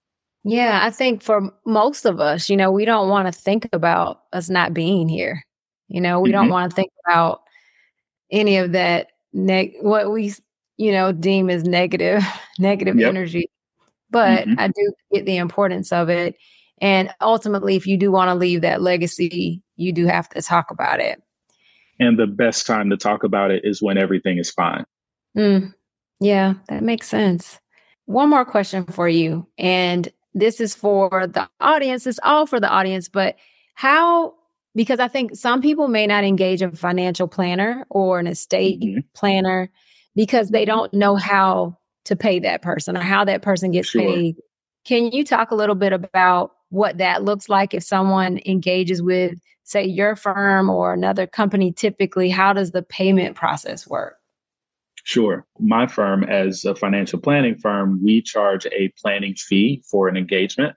Yeah, 0.44 0.80
I 0.82 0.90
think 0.90 1.22
for 1.22 1.52
most 1.66 2.06
of 2.06 2.20
us, 2.20 2.50
you 2.50 2.56
know, 2.56 2.72
we 2.72 2.86
don't 2.86 3.10
want 3.10 3.28
to 3.28 3.40
think 3.40 3.68
about 3.74 4.22
us 4.32 4.50
not 4.50 4.74
being 4.74 5.10
here. 5.10 5.44
You 5.88 6.02
know, 6.02 6.20
we 6.20 6.30
mm-hmm. 6.30 6.40
don't 6.40 6.50
want 6.50 6.72
to 6.72 6.76
think 6.76 6.92
about 7.06 7.42
any 8.32 8.58
of 8.58 8.72
that 8.74 9.08
neg 9.34 9.74
what 9.82 10.12
we 10.12 10.34
you 10.78 10.92
know 10.92 11.12
deem 11.12 11.50
as 11.50 11.64
negative 11.64 12.24
negative 12.60 12.98
yep. 12.98 13.10
energy 13.10 13.50
but 14.10 14.48
mm-hmm. 14.48 14.60
I 14.60 14.68
do 14.68 14.94
get 15.14 15.26
the 15.26 15.38
importance 15.38 15.92
of 15.92 16.10
it. 16.10 16.36
And 16.82 17.14
ultimately, 17.22 17.76
if 17.76 17.86
you 17.86 17.98
do 17.98 18.12
want 18.12 18.30
to 18.30 18.36
leave 18.36 18.62
that 18.62 18.82
legacy, 18.82 19.62
you 19.76 19.92
do 19.92 20.06
have 20.06 20.30
to 20.30 20.42
talk 20.42 20.72
about 20.72 21.00
it. 21.00 21.22
And 22.00 22.18
the 22.18 22.28
best 22.28 22.66
time 22.66 22.90
to 22.90 22.98
talk 22.98 23.24
about 23.24 23.52
it 23.52 23.66
is 23.66 23.82
when 23.82 23.98
everything 23.98 24.38
is 24.38 24.50
fine. 24.52 24.86
Mm, 25.38 25.74
yeah, 26.22 26.54
that 26.70 26.84
makes 26.84 27.08
sense. 27.08 27.60
One 28.06 28.30
more 28.30 28.46
question 28.46 28.86
for 28.86 29.10
you. 29.10 29.46
And 29.58 30.10
this 30.34 30.60
is 30.60 30.76
for 30.76 31.28
the 31.28 31.50
audience, 31.60 32.06
it's 32.06 32.20
all 32.24 32.46
for 32.46 32.60
the 32.60 32.70
audience, 32.70 33.10
but 33.10 33.36
how, 33.76 34.36
because 34.76 35.00
I 35.00 35.08
think 35.08 35.36
some 35.36 35.62
people 35.62 35.88
may 35.88 36.06
not 36.06 36.24
engage 36.24 36.62
a 36.62 36.72
financial 36.72 37.28
planner 37.28 37.86
or 37.90 38.20
an 38.20 38.28
estate 38.28 38.80
mm-hmm. 38.82 39.00
planner 39.16 39.70
because 40.16 40.50
they 40.50 40.66
don't 40.66 40.94
know 40.94 41.16
how 41.16 41.78
to 42.06 42.16
pay 42.16 42.40
that 42.40 42.62
person 42.62 42.96
or 42.96 43.02
how 43.02 43.26
that 43.26 43.42
person 43.42 43.72
gets 43.72 43.90
sure. 43.90 44.02
paid. 44.02 44.36
Can 44.86 45.12
you 45.12 45.24
talk 45.24 45.52
a 45.52 45.56
little 45.56 45.76
bit 45.76 45.94
about 45.94 46.52
what 46.70 46.98
that 47.00 47.24
looks 47.24 47.50
like 47.50 47.74
if 47.74 47.84
someone 47.84 48.40
engages 48.46 49.02
with, 49.02 49.34
say, 49.64 49.84
your 49.84 50.16
firm 50.16 50.70
or 50.70 50.94
another 50.94 51.26
company? 51.26 51.72
Typically, 51.72 52.30
how 52.30 52.54
does 52.54 52.72
the 52.72 52.84
payment 52.84 53.36
process 53.36 53.88
work? 53.88 54.19
Sure. 55.04 55.46
My 55.60 55.88
firm, 55.88 56.24
as 56.24 56.66
a 56.66 56.76
financial 56.76 57.20
planning 57.20 57.58
firm, 57.58 58.04
we 58.04 58.22
charge 58.22 58.66
a 58.68 58.92
planning 59.02 59.36
fee 59.36 59.84
for 59.90 60.08
an 60.08 60.18
engagement. 60.18 60.76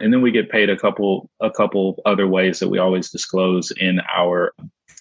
And 0.00 0.12
then 0.12 0.22
we 0.22 0.30
get 0.30 0.50
paid 0.50 0.68
a 0.68 0.76
couple 0.76 1.30
a 1.40 1.50
couple 1.50 2.00
other 2.04 2.26
ways 2.26 2.58
that 2.58 2.68
we 2.68 2.78
always 2.78 3.10
disclose 3.10 3.70
in 3.72 4.00
our 4.14 4.52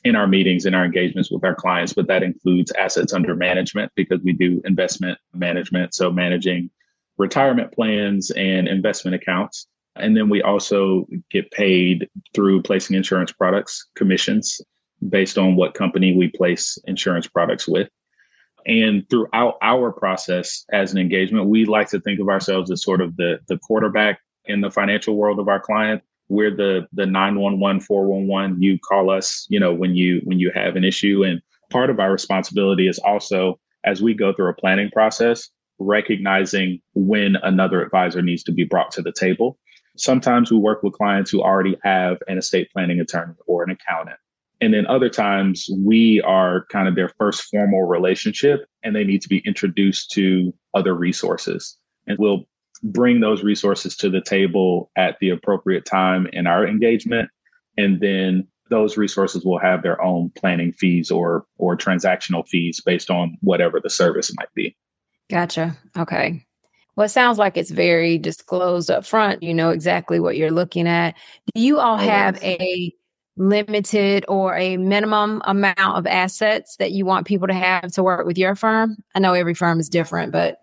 in 0.06 0.16
our 0.16 0.28
meetings, 0.28 0.66
in 0.66 0.76
our 0.76 0.86
engagements 0.86 1.32
with 1.32 1.44
our 1.44 1.56
clients, 1.56 1.92
but 1.92 2.08
that 2.08 2.24
includes 2.24 2.72
assets 2.78 3.12
under 3.12 3.36
management 3.36 3.92
because 3.96 4.22
we 4.24 4.34
do 4.34 4.62
investment 4.64 5.18
management. 5.34 5.96
So 5.96 6.12
managing 6.12 6.70
retirement 7.18 7.74
plans 7.74 8.30
and 8.32 8.68
investment 8.68 9.16
accounts. 9.16 9.68
And 9.96 10.16
then 10.16 10.30
we 10.30 10.42
also 10.42 11.08
get 11.32 11.50
paid 11.52 12.08
through 12.34 12.62
placing 12.62 12.96
insurance 12.96 13.32
products 13.32 13.88
commissions 13.96 14.62
based 15.10 15.38
on 15.38 15.56
what 15.56 15.74
company 15.74 16.16
we 16.16 16.28
place 16.30 16.78
insurance 16.86 17.28
products 17.28 17.68
with. 17.68 17.90
And 18.68 19.08
throughout 19.10 19.58
our 19.62 19.92
process 19.92 20.66
as 20.72 20.92
an 20.92 20.98
engagement, 20.98 21.48
we 21.48 21.66
like 21.66 21.90
to 21.90 22.00
think 22.00 22.20
of 22.20 22.30
ourselves 22.30 22.72
as 22.72 22.84
sort 22.84 23.02
of 23.02 23.16
the, 23.18 23.40
the 23.48 23.58
quarterback 23.60 24.20
in 24.46 24.62
the 24.62 24.72
financial 24.72 25.16
world 25.16 25.40
of 25.40 25.48
our 25.48 25.60
client 25.60 26.02
we're 26.28 26.50
the 26.50 26.88
the 26.92 27.06
911 27.06 27.82
411 27.82 28.60
you 28.60 28.80
call 28.80 29.12
us 29.12 29.46
you 29.48 29.60
know 29.60 29.72
when 29.72 29.96
you 29.96 30.22
when 30.24 30.40
you 30.40 30.52
have 30.56 30.76
an 30.76 30.84
issue 30.84 31.24
and 31.24 31.40
part 31.72 31.92
of 31.92 32.00
our 32.00 32.12
responsibility 32.12 32.88
is 32.88 32.98
also 33.00 33.60
as 33.84 34.02
we 34.02 34.14
go 34.14 34.34
through 34.34 34.50
a 34.50 34.54
planning 34.54 34.90
process 34.92 35.50
recognizing 35.80 36.82
when 36.94 37.36
another 37.44 37.82
advisor 37.82 38.22
needs 38.22 38.44
to 38.44 38.52
be 38.52 38.64
brought 38.64 38.92
to 38.92 39.02
the 39.02 39.12
table. 39.12 39.58
Sometimes 39.98 40.52
we 40.52 40.58
work 40.58 40.84
with 40.84 40.94
clients 40.94 41.32
who 41.32 41.42
already 41.42 41.78
have 41.84 42.18
an 42.28 42.38
estate 42.38 42.70
planning 42.72 43.00
attorney 43.00 43.34
or 43.48 43.64
an 43.64 43.72
accountant. 43.72 44.18
And 44.62 44.74
then 44.74 44.88
other 44.88 45.10
times 45.10 45.70
we 45.78 46.22
are 46.22 46.66
kind 46.72 46.88
of 46.88 46.96
their 46.96 47.10
first 47.18 47.44
formal 47.44 47.84
relationship 47.84 48.66
and 48.84 48.96
they 48.96 49.04
need 49.04 49.22
to 49.22 49.30
be 49.30 49.40
introduced 49.40 50.12
to 50.12 50.54
other 50.74 50.94
resources. 50.94 51.78
And 52.08 52.18
we'll 52.18 52.46
bring 52.84 53.20
those 53.20 53.44
resources 53.44 53.96
to 53.98 54.10
the 54.10 54.22
table 54.22 54.92
at 54.96 55.18
the 55.20 55.30
appropriate 55.30 55.86
time 55.86 56.28
in 56.34 56.48
our 56.48 56.66
engagement. 56.68 57.30
And 57.78 58.00
then 58.00 58.48
those 58.70 58.98
resources 58.98 59.46
will 59.46 59.60
have 59.60 59.84
their 59.84 60.02
own 60.02 60.32
planning 60.36 60.72
fees 60.72 61.12
or 61.12 61.46
or 61.58 61.78
transactional 61.78 62.48
fees 62.48 62.82
based 62.82 63.10
on 63.10 63.38
whatever 63.42 63.80
the 63.80 63.90
service 63.90 64.34
might 64.38 64.54
be. 64.56 64.76
Gotcha. 65.30 65.78
Okay. 65.98 66.46
Well, 66.96 67.06
it 67.06 67.10
sounds 67.10 67.38
like 67.38 67.58
it's 67.58 67.72
very 67.72 68.18
disclosed 68.18 68.90
up 68.90 69.06
front. 69.06 69.44
You 69.44 69.54
know 69.54 69.70
exactly 69.70 70.20
what 70.20 70.38
you're 70.38 70.52
looking 70.52 70.88
at. 70.88 71.16
Do 71.54 71.62
you 71.62 71.80
all 71.80 71.98
have 71.98 72.42
a 72.42 72.94
limited 73.38 74.26
or 74.28 74.56
a 74.56 74.78
minimum 74.78 75.42
amount 75.46 75.78
of 75.98 76.08
assets 76.08 76.78
that 76.78 76.92
you 76.92 77.06
want 77.06 77.28
people 77.28 77.48
to 77.48 77.54
have 77.54 77.92
to 77.94 78.04
work 78.04 78.26
with 78.26 78.38
your 78.38 78.56
firm? 78.56 78.98
I 79.14 79.20
know 79.20 79.34
every 79.34 79.54
firm 79.54 79.80
is 79.80 79.90
different, 79.90 80.32
but 80.32 80.62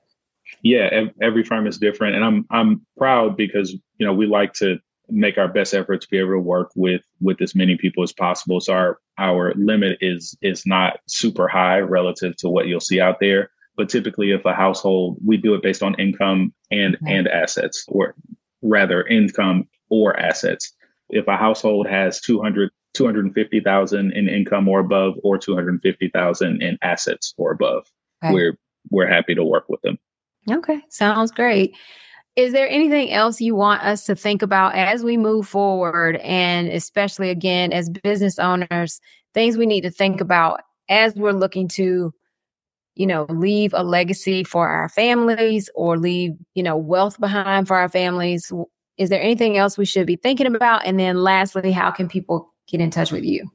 yeah, 0.62 1.06
every 1.20 1.44
firm 1.44 1.66
is 1.66 1.78
different, 1.78 2.14
and 2.14 2.24
I'm 2.24 2.46
I'm 2.50 2.86
proud 2.96 3.36
because 3.36 3.72
you 3.72 4.06
know 4.06 4.12
we 4.12 4.26
like 4.26 4.52
to 4.54 4.78
make 5.08 5.36
our 5.36 5.48
best 5.48 5.74
effort 5.74 6.00
to 6.00 6.08
be 6.08 6.18
able 6.18 6.32
to 6.32 6.38
work 6.38 6.70
with 6.74 7.02
with 7.20 7.40
as 7.42 7.54
many 7.54 7.76
people 7.76 8.02
as 8.02 8.12
possible. 8.12 8.60
So 8.60 8.72
our 8.72 8.98
our 9.18 9.54
limit 9.54 9.98
is 10.00 10.36
is 10.42 10.66
not 10.66 11.00
super 11.06 11.48
high 11.48 11.78
relative 11.78 12.36
to 12.38 12.48
what 12.48 12.66
you'll 12.66 12.80
see 12.80 13.00
out 13.00 13.20
there. 13.20 13.50
But 13.76 13.88
typically, 13.88 14.32
if 14.32 14.44
a 14.44 14.52
household, 14.52 15.18
we 15.24 15.36
do 15.36 15.54
it 15.54 15.62
based 15.62 15.82
on 15.82 15.94
income 15.98 16.52
and 16.70 16.94
mm-hmm. 16.96 17.08
and 17.08 17.28
assets, 17.28 17.84
or 17.88 18.14
rather 18.62 19.06
income 19.06 19.68
or 19.88 20.18
assets. 20.18 20.72
If 21.12 21.28
a 21.28 21.36
household 21.36 21.86
has 21.88 22.20
200 22.20 22.70
250,000 22.94 24.12
in 24.12 24.28
income 24.28 24.68
or 24.68 24.80
above 24.80 25.14
or 25.22 25.38
250,000 25.38 26.62
in 26.62 26.78
assets 26.82 27.32
or 27.38 27.52
above, 27.52 27.90
okay. 28.22 28.34
we're 28.34 28.58
we're 28.90 29.06
happy 29.06 29.34
to 29.34 29.44
work 29.44 29.64
with 29.68 29.80
them. 29.82 29.98
Okay, 30.50 30.82
sounds 30.88 31.30
great. 31.30 31.74
Is 32.34 32.52
there 32.52 32.68
anything 32.68 33.12
else 33.12 33.40
you 33.40 33.54
want 33.54 33.82
us 33.82 34.04
to 34.06 34.16
think 34.16 34.42
about 34.42 34.74
as 34.74 35.04
we 35.04 35.16
move 35.16 35.46
forward 35.46 36.16
and 36.16 36.68
especially 36.68 37.30
again 37.30 37.72
as 37.72 37.90
business 37.90 38.38
owners, 38.38 39.00
things 39.34 39.56
we 39.56 39.66
need 39.66 39.82
to 39.82 39.90
think 39.90 40.20
about 40.20 40.60
as 40.88 41.14
we're 41.14 41.32
looking 41.32 41.68
to 41.68 42.12
you 42.94 43.06
know, 43.06 43.26
leave 43.30 43.72
a 43.74 43.82
legacy 43.82 44.44
for 44.44 44.68
our 44.68 44.88
families 44.88 45.70
or 45.74 45.96
leave, 45.96 46.34
you 46.54 46.62
know, 46.62 46.76
wealth 46.76 47.18
behind 47.18 47.66
for 47.66 47.76
our 47.76 47.88
families? 47.88 48.52
Is 48.98 49.08
there 49.08 49.20
anything 49.20 49.56
else 49.56 49.78
we 49.78 49.84
should 49.84 50.06
be 50.06 50.16
thinking 50.16 50.54
about? 50.54 50.84
And 50.84 50.98
then 50.98 51.22
lastly, 51.22 51.72
how 51.72 51.90
can 51.90 52.08
people 52.08 52.52
get 52.68 52.80
in 52.80 52.90
touch 52.90 53.10
with 53.10 53.24
you? 53.24 53.48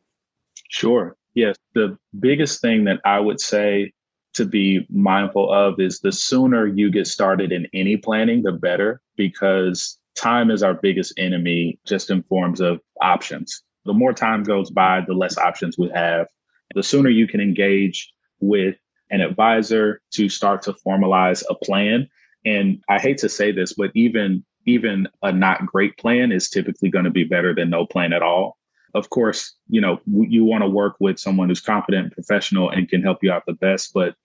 Sure. 0.69 1.15
Yes. 1.35 1.55
The 1.75 1.97
biggest 2.19 2.61
thing 2.61 2.85
that 2.85 2.99
I 3.05 3.19
would 3.19 3.39
say 3.39 3.93
to 4.33 4.45
be 4.45 4.85
mindful 4.89 5.51
of 5.51 5.79
is 5.79 5.99
the 5.99 6.11
sooner 6.11 6.67
you 6.67 6.91
get 6.91 7.07
started 7.07 7.51
in 7.51 7.67
any 7.73 7.97
planning, 7.97 8.43
the 8.43 8.51
better, 8.51 9.01
because 9.15 9.97
time 10.15 10.51
is 10.51 10.63
our 10.63 10.73
biggest 10.73 11.13
enemy 11.17 11.79
just 11.85 12.09
in 12.09 12.23
forms 12.23 12.59
of 12.59 12.79
options. 13.01 13.63
The 13.85 13.93
more 13.93 14.13
time 14.13 14.43
goes 14.43 14.69
by, 14.69 15.01
the 15.07 15.13
less 15.13 15.37
options 15.37 15.77
we 15.77 15.89
have. 15.93 16.27
The 16.75 16.83
sooner 16.83 17.09
you 17.09 17.27
can 17.27 17.39
engage 17.39 18.11
with 18.39 18.75
an 19.09 19.21
advisor 19.21 20.01
to 20.11 20.27
start 20.27 20.61
to 20.63 20.73
formalize 20.85 21.43
a 21.49 21.55
plan. 21.55 22.07
And 22.45 22.81
I 22.89 22.99
hate 22.99 23.17
to 23.19 23.29
say 23.29 23.51
this, 23.51 23.73
but 23.73 23.91
even 23.95 24.43
even 24.67 25.07
a 25.23 25.31
not 25.31 25.65
great 25.65 25.97
plan 25.97 26.31
is 26.31 26.49
typically 26.49 26.89
going 26.89 27.05
to 27.05 27.11
be 27.11 27.23
better 27.23 27.55
than 27.55 27.69
no 27.69 27.85
plan 27.85 28.13
at 28.13 28.21
all. 28.21 28.57
Of 28.93 29.09
course, 29.09 29.55
you 29.69 29.81
know, 29.81 29.99
you 30.05 30.45
want 30.45 30.63
to 30.63 30.69
work 30.69 30.95
with 30.99 31.19
someone 31.19 31.49
who's 31.49 31.61
competent, 31.61 32.13
professional 32.13 32.69
and 32.69 32.87
can 32.87 33.01
help 33.01 33.23
you 33.23 33.31
out 33.31 33.43
the 33.47 33.53
best, 33.53 33.93
but 33.93 34.15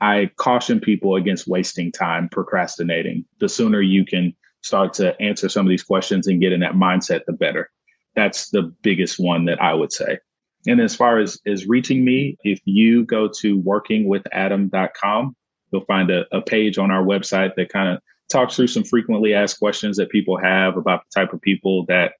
I 0.00 0.30
caution 0.36 0.80
people 0.80 1.16
against 1.16 1.46
wasting 1.46 1.92
time 1.92 2.28
procrastinating. 2.30 3.24
The 3.38 3.48
sooner 3.48 3.82
you 3.82 4.04
can 4.04 4.34
start 4.62 4.94
to 4.94 5.20
answer 5.20 5.48
some 5.48 5.66
of 5.66 5.70
these 5.70 5.82
questions 5.82 6.26
and 6.26 6.40
get 6.40 6.52
in 6.52 6.60
that 6.60 6.72
mindset, 6.72 7.24
the 7.26 7.32
better. 7.32 7.70
That's 8.16 8.50
the 8.50 8.62
biggest 8.82 9.18
one 9.18 9.44
that 9.44 9.60
I 9.60 9.74
would 9.74 9.92
say. 9.92 10.18
And 10.66 10.80
as 10.80 10.94
far 10.94 11.18
as, 11.18 11.40
as 11.46 11.66
reaching 11.66 12.04
me, 12.04 12.36
if 12.44 12.60
you 12.64 13.04
go 13.04 13.28
to 13.40 13.60
workingwithadam.com, 13.62 15.36
you'll 15.72 15.84
find 15.84 16.10
a, 16.10 16.24
a 16.32 16.42
page 16.42 16.78
on 16.78 16.90
our 16.90 17.02
website 17.02 17.54
that 17.56 17.70
kind 17.70 17.88
of 17.88 18.02
talks 18.30 18.56
through 18.56 18.68
some 18.68 18.84
frequently 18.84 19.34
asked 19.34 19.58
questions 19.58 19.96
that 19.96 20.10
people 20.10 20.38
have 20.38 20.76
about 20.76 21.02
the 21.04 21.20
type 21.20 21.32
of 21.32 21.40
people 21.40 21.84
that 21.86 22.12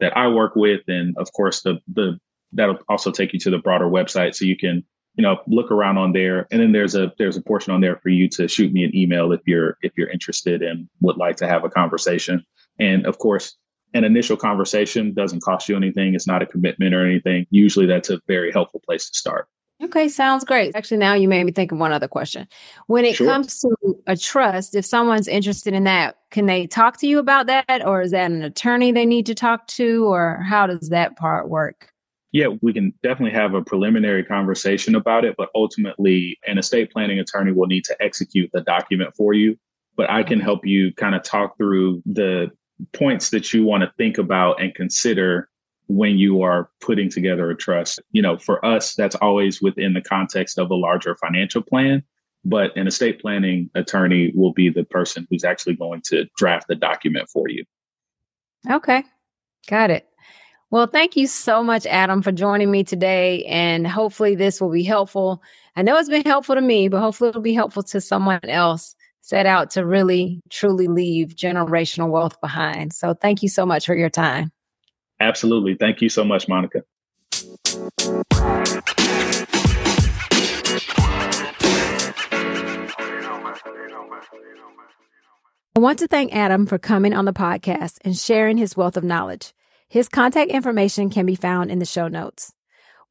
that 0.00 0.16
I 0.16 0.28
work 0.28 0.56
with. 0.56 0.82
And 0.88 1.16
of 1.16 1.32
course, 1.32 1.62
the 1.62 1.78
the 1.92 2.18
that'll 2.52 2.78
also 2.88 3.10
take 3.10 3.32
you 3.32 3.40
to 3.40 3.50
the 3.50 3.58
broader 3.58 3.86
website 3.86 4.34
so 4.34 4.44
you 4.44 4.56
can 4.56 4.84
you 5.16 5.22
know 5.22 5.40
look 5.46 5.70
around 5.70 5.98
on 5.98 6.12
there 6.12 6.46
and 6.50 6.60
then 6.60 6.72
there's 6.72 6.94
a 6.94 7.12
there's 7.18 7.36
a 7.36 7.42
portion 7.42 7.72
on 7.72 7.80
there 7.80 7.96
for 7.96 8.10
you 8.10 8.28
to 8.28 8.46
shoot 8.46 8.72
me 8.72 8.84
an 8.84 8.94
email 8.94 9.32
if 9.32 9.40
you're 9.46 9.76
if 9.82 9.92
you're 9.96 10.10
interested 10.10 10.62
and 10.62 10.88
would 11.00 11.16
like 11.16 11.36
to 11.36 11.48
have 11.48 11.64
a 11.64 11.70
conversation 11.70 12.44
and 12.78 13.06
of 13.06 13.18
course 13.18 13.56
an 13.94 14.04
initial 14.04 14.36
conversation 14.36 15.14
doesn't 15.14 15.42
cost 15.42 15.68
you 15.68 15.76
anything. 15.76 16.14
It's 16.14 16.26
not 16.26 16.42
a 16.42 16.46
commitment 16.46 16.94
or 16.94 17.04
anything. 17.04 17.46
Usually 17.50 17.86
that's 17.86 18.10
a 18.10 18.20
very 18.26 18.52
helpful 18.52 18.80
place 18.84 19.08
to 19.08 19.18
start. 19.18 19.48
Okay, 19.82 20.08
sounds 20.08 20.44
great. 20.44 20.74
Actually, 20.74 20.96
now 20.96 21.12
you 21.12 21.28
made 21.28 21.44
me 21.44 21.52
think 21.52 21.70
of 21.70 21.78
one 21.78 21.92
other 21.92 22.08
question. 22.08 22.48
When 22.86 23.04
it 23.04 23.16
sure. 23.16 23.26
comes 23.26 23.60
to 23.60 23.76
a 24.06 24.16
trust, 24.16 24.74
if 24.74 24.86
someone's 24.86 25.28
interested 25.28 25.74
in 25.74 25.84
that, 25.84 26.16
can 26.30 26.46
they 26.46 26.66
talk 26.66 26.98
to 27.00 27.06
you 27.06 27.18
about 27.18 27.46
that? 27.46 27.86
Or 27.86 28.00
is 28.00 28.12
that 28.12 28.30
an 28.30 28.42
attorney 28.42 28.90
they 28.90 29.04
need 29.04 29.26
to 29.26 29.34
talk 29.34 29.66
to? 29.68 30.06
Or 30.06 30.42
how 30.42 30.66
does 30.66 30.88
that 30.88 31.16
part 31.16 31.50
work? 31.50 31.92
Yeah, 32.32 32.48
we 32.62 32.72
can 32.72 32.92
definitely 33.02 33.38
have 33.38 33.54
a 33.54 33.62
preliminary 33.62 34.24
conversation 34.24 34.94
about 34.94 35.24
it, 35.24 35.36
but 35.36 35.50
ultimately, 35.54 36.38
an 36.46 36.58
estate 36.58 36.90
planning 36.90 37.18
attorney 37.18 37.52
will 37.52 37.66
need 37.66 37.84
to 37.84 37.96
execute 38.02 38.50
the 38.52 38.62
document 38.62 39.14
for 39.14 39.34
you. 39.34 39.58
But 39.96 40.10
I 40.10 40.22
can 40.22 40.40
help 40.40 40.66
you 40.66 40.92
kind 40.94 41.14
of 41.14 41.22
talk 41.22 41.56
through 41.58 42.02
the 42.06 42.50
points 42.92 43.30
that 43.30 43.52
you 43.52 43.64
want 43.64 43.82
to 43.82 43.92
think 43.96 44.18
about 44.18 44.60
and 44.60 44.74
consider 44.74 45.48
when 45.88 46.18
you 46.18 46.42
are 46.42 46.70
putting 46.80 47.10
together 47.10 47.50
a 47.50 47.56
trust. 47.56 48.00
You 48.12 48.22
know, 48.22 48.36
for 48.38 48.64
us, 48.64 48.94
that's 48.94 49.16
always 49.16 49.62
within 49.62 49.94
the 49.94 50.00
context 50.00 50.58
of 50.58 50.70
a 50.70 50.74
larger 50.74 51.16
financial 51.16 51.62
plan. 51.62 52.02
But 52.44 52.76
an 52.76 52.86
estate 52.86 53.20
planning 53.20 53.70
attorney 53.74 54.32
will 54.34 54.52
be 54.52 54.68
the 54.68 54.84
person 54.84 55.26
who's 55.30 55.44
actually 55.44 55.74
going 55.74 56.02
to 56.06 56.26
draft 56.36 56.68
the 56.68 56.76
document 56.76 57.28
for 57.28 57.48
you. 57.48 57.64
Okay, 58.70 59.02
got 59.68 59.90
it. 59.90 60.08
Well, 60.70 60.86
thank 60.86 61.16
you 61.16 61.26
so 61.26 61.62
much, 61.62 61.86
Adam, 61.86 62.22
for 62.22 62.32
joining 62.32 62.70
me 62.70 62.84
today. 62.84 63.44
And 63.44 63.86
hopefully, 63.86 64.34
this 64.34 64.60
will 64.60 64.70
be 64.70 64.82
helpful. 64.82 65.42
I 65.76 65.82
know 65.82 65.96
it's 65.96 66.08
been 66.08 66.22
helpful 66.24 66.54
to 66.54 66.60
me, 66.60 66.88
but 66.88 67.00
hopefully, 67.00 67.30
it'll 67.30 67.42
be 67.42 67.54
helpful 67.54 67.82
to 67.84 68.00
someone 68.00 68.40
else 68.44 68.94
set 69.26 69.44
out 69.44 69.70
to 69.70 69.84
really 69.84 70.40
truly 70.50 70.86
leave 70.86 71.34
generational 71.34 72.10
wealth 72.10 72.40
behind. 72.40 72.92
So 72.92 73.12
thank 73.12 73.42
you 73.42 73.48
so 73.48 73.66
much 73.66 73.84
for 73.84 73.96
your 73.96 74.10
time. 74.10 74.52
Absolutely. 75.20 75.74
Thank 75.74 76.02
you 76.02 76.08
so 76.08 76.24
much, 76.24 76.48
Monica. 76.48 76.82
I 85.74 85.78
want 85.78 85.98
to 85.98 86.08
thank 86.08 86.34
Adam 86.34 86.66
for 86.66 86.78
coming 86.78 87.12
on 87.12 87.26
the 87.26 87.32
podcast 87.32 87.98
and 88.02 88.16
sharing 88.16 88.56
his 88.56 88.76
wealth 88.76 88.96
of 88.96 89.04
knowledge. 89.04 89.52
His 89.88 90.08
contact 90.08 90.50
information 90.50 91.10
can 91.10 91.26
be 91.26 91.34
found 91.34 91.70
in 91.70 91.78
the 91.78 91.84
show 91.84 92.08
notes. 92.08 92.52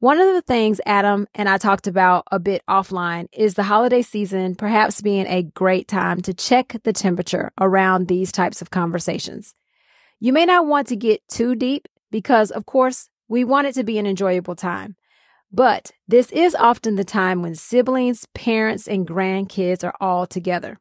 One 0.00 0.18
of 0.18 0.34
the 0.34 0.42
things 0.42 0.80
Adam 0.84 1.26
and 1.34 1.48
I 1.48 1.58
talked 1.58 1.86
about 1.86 2.24
a 2.30 2.38
bit 2.38 2.62
offline 2.68 3.28
is 3.32 3.54
the 3.54 3.62
holiday 3.62 4.02
season 4.02 4.54
perhaps 4.54 5.00
being 5.00 5.26
a 5.26 5.42
great 5.42 5.88
time 5.88 6.20
to 6.22 6.34
check 6.34 6.76
the 6.82 6.92
temperature 6.92 7.50
around 7.58 8.08
these 8.08 8.30
types 8.30 8.60
of 8.60 8.70
conversations. 8.70 9.54
You 10.20 10.32
may 10.32 10.44
not 10.44 10.66
want 10.66 10.88
to 10.88 10.96
get 10.96 11.26
too 11.28 11.54
deep 11.54 11.88
because, 12.10 12.50
of 12.50 12.66
course, 12.66 13.08
we 13.28 13.44
want 13.44 13.66
it 13.66 13.74
to 13.74 13.84
be 13.84 13.98
an 13.98 14.06
enjoyable 14.06 14.54
time. 14.54 14.96
But 15.52 15.92
this 16.08 16.30
is 16.32 16.54
often 16.54 16.96
the 16.96 17.04
time 17.04 17.42
when 17.42 17.54
siblings, 17.54 18.26
parents, 18.34 18.86
and 18.86 19.06
grandkids 19.06 19.84
are 19.84 19.94
all 20.00 20.26
together. 20.26 20.78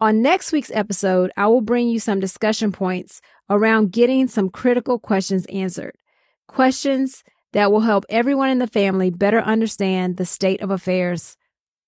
On 0.00 0.22
next 0.22 0.52
week's 0.52 0.70
episode, 0.72 1.30
I 1.36 1.46
will 1.46 1.60
bring 1.60 1.88
you 1.88 2.00
some 2.00 2.20
discussion 2.20 2.72
points 2.72 3.20
around 3.50 3.92
getting 3.92 4.28
some 4.28 4.48
critical 4.48 4.98
questions 4.98 5.44
answered. 5.46 5.96
Questions 6.46 7.22
that 7.52 7.70
will 7.70 7.80
help 7.80 8.04
everyone 8.08 8.48
in 8.48 8.58
the 8.58 8.66
family 8.66 9.10
better 9.10 9.40
understand 9.40 10.16
the 10.16 10.24
state 10.24 10.62
of 10.62 10.70
affairs 10.70 11.36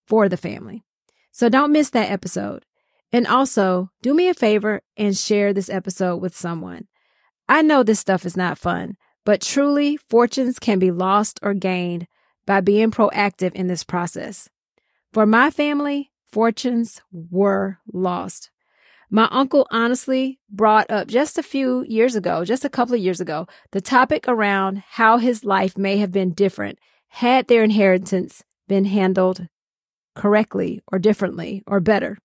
for 0.06 0.28
the 0.28 0.36
family. 0.36 0.82
So 1.30 1.48
don't 1.48 1.72
miss 1.72 1.90
that 1.90 2.10
episode. 2.10 2.66
And 3.12 3.26
also, 3.26 3.90
do 4.02 4.14
me 4.14 4.28
a 4.28 4.34
favor 4.34 4.82
and 4.96 5.16
share 5.16 5.52
this 5.52 5.70
episode 5.70 6.16
with 6.16 6.36
someone. 6.36 6.88
I 7.48 7.62
know 7.62 7.82
this 7.82 8.00
stuff 8.00 8.24
is 8.24 8.36
not 8.36 8.58
fun, 8.58 8.96
but 9.24 9.40
truly, 9.40 9.96
fortunes 9.96 10.58
can 10.58 10.78
be 10.78 10.90
lost 10.90 11.38
or 11.42 11.54
gained 11.54 12.06
by 12.46 12.60
being 12.60 12.90
proactive 12.90 13.52
in 13.52 13.66
this 13.66 13.84
process. 13.84 14.48
For 15.12 15.26
my 15.26 15.50
family, 15.50 16.10
fortunes 16.30 17.02
were 17.12 17.78
lost. 17.92 18.50
My 19.10 19.28
uncle 19.30 19.66
honestly 19.70 20.40
brought 20.48 20.90
up 20.90 21.06
just 21.06 21.36
a 21.36 21.42
few 21.42 21.84
years 21.86 22.16
ago, 22.16 22.44
just 22.46 22.64
a 22.64 22.70
couple 22.70 22.94
of 22.94 23.00
years 23.00 23.20
ago, 23.20 23.46
the 23.72 23.80
topic 23.82 24.26
around 24.26 24.82
how 24.92 25.18
his 25.18 25.44
life 25.44 25.76
may 25.76 25.98
have 25.98 26.10
been 26.10 26.32
different 26.32 26.78
had 27.08 27.46
their 27.46 27.62
inheritance 27.62 28.42
been 28.68 28.86
handled 28.86 29.48
correctly 30.14 30.80
or 30.90 30.98
differently 30.98 31.62
or 31.66 31.78
better. 31.78 32.16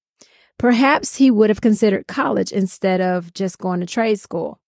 Perhaps 0.58 1.18
he 1.18 1.30
would 1.30 1.50
have 1.50 1.60
considered 1.60 2.08
college 2.08 2.54
instead 2.54 3.02
of 3.02 3.34
just 3.34 3.60
going 3.60 3.82
to 3.82 3.86
trade 3.86 4.20
school. 4.20 4.62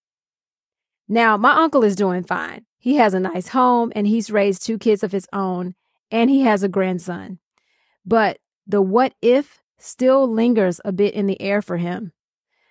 Now, 1.09 1.35
my 1.37 1.53
uncle 1.53 1.83
is 1.83 1.95
doing 1.95 2.23
fine. 2.23 2.65
He 2.77 2.95
has 2.95 3.15
a 3.15 3.19
nice 3.19 3.49
home 3.49 3.91
and 3.95 4.07
he's 4.07 4.29
raised 4.29 4.63
two 4.63 4.77
kids 4.77 5.03
of 5.03 5.11
his 5.11 5.27
own 5.33 5.73
and 6.11 6.29
he 6.29 6.41
has 6.41 6.61
a 6.61 6.69
grandson. 6.69 7.39
But 8.05 8.37
the 8.67 8.81
what 8.81 9.13
if 9.21 9.59
still 9.79 10.31
lingers 10.31 10.79
a 10.85 10.91
bit 10.91 11.13
in 11.15 11.25
the 11.25 11.41
air 11.41 11.61
for 11.61 11.77
him. 11.77 12.13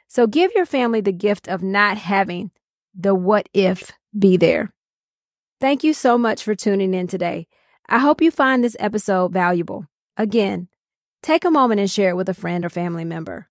So 0.06 0.26
give 0.26 0.52
your 0.54 0.66
family 0.66 1.00
the 1.00 1.12
gift 1.12 1.48
of 1.48 1.62
not 1.62 1.98
having 1.98 2.52
the 2.94 3.14
what 3.14 3.48
if 3.52 3.92
be 4.16 4.36
there. 4.36 4.72
Thank 5.60 5.82
you 5.82 5.92
so 5.92 6.16
much 6.16 6.44
for 6.44 6.54
tuning 6.54 6.94
in 6.94 7.08
today. 7.08 7.48
I 7.88 7.98
hope 7.98 8.22
you 8.22 8.30
find 8.30 8.62
this 8.62 8.76
episode 8.78 9.32
valuable. 9.32 9.86
Again, 10.16 10.68
take 11.22 11.44
a 11.44 11.50
moment 11.50 11.80
and 11.80 11.90
share 11.90 12.10
it 12.10 12.16
with 12.16 12.28
a 12.28 12.34
friend 12.34 12.64
or 12.64 12.70
family 12.70 13.04
member. 13.04 13.48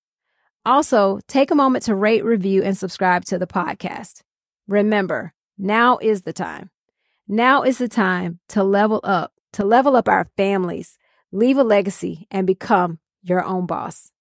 Also, 0.66 1.20
take 1.28 1.52
a 1.52 1.56
moment 1.56 1.86
to 1.86 1.96
rate, 1.96 2.24
review, 2.24 2.64
and 2.64 2.78
subscribe 2.78 3.26
to 3.26 3.38
the 3.38 3.48
podcast. 3.48 4.22
Remember, 4.68 5.34
now 5.58 5.98
is 6.02 6.24
the 6.24 6.34
time. 6.34 6.70
Now 7.28 7.64
is 7.64 7.78
the 7.78 7.88
time 7.88 8.40
to 8.50 8.64
level 8.64 9.00
up, 9.04 9.34
to 9.54 9.64
level 9.64 9.96
up 9.96 10.08
our 10.08 10.30
families, 10.36 10.98
leave 11.32 11.58
a 11.58 11.64
legacy, 11.64 12.28
and 12.30 12.46
become 12.46 13.00
your 13.22 13.44
own 13.44 13.66
boss. 13.66 14.12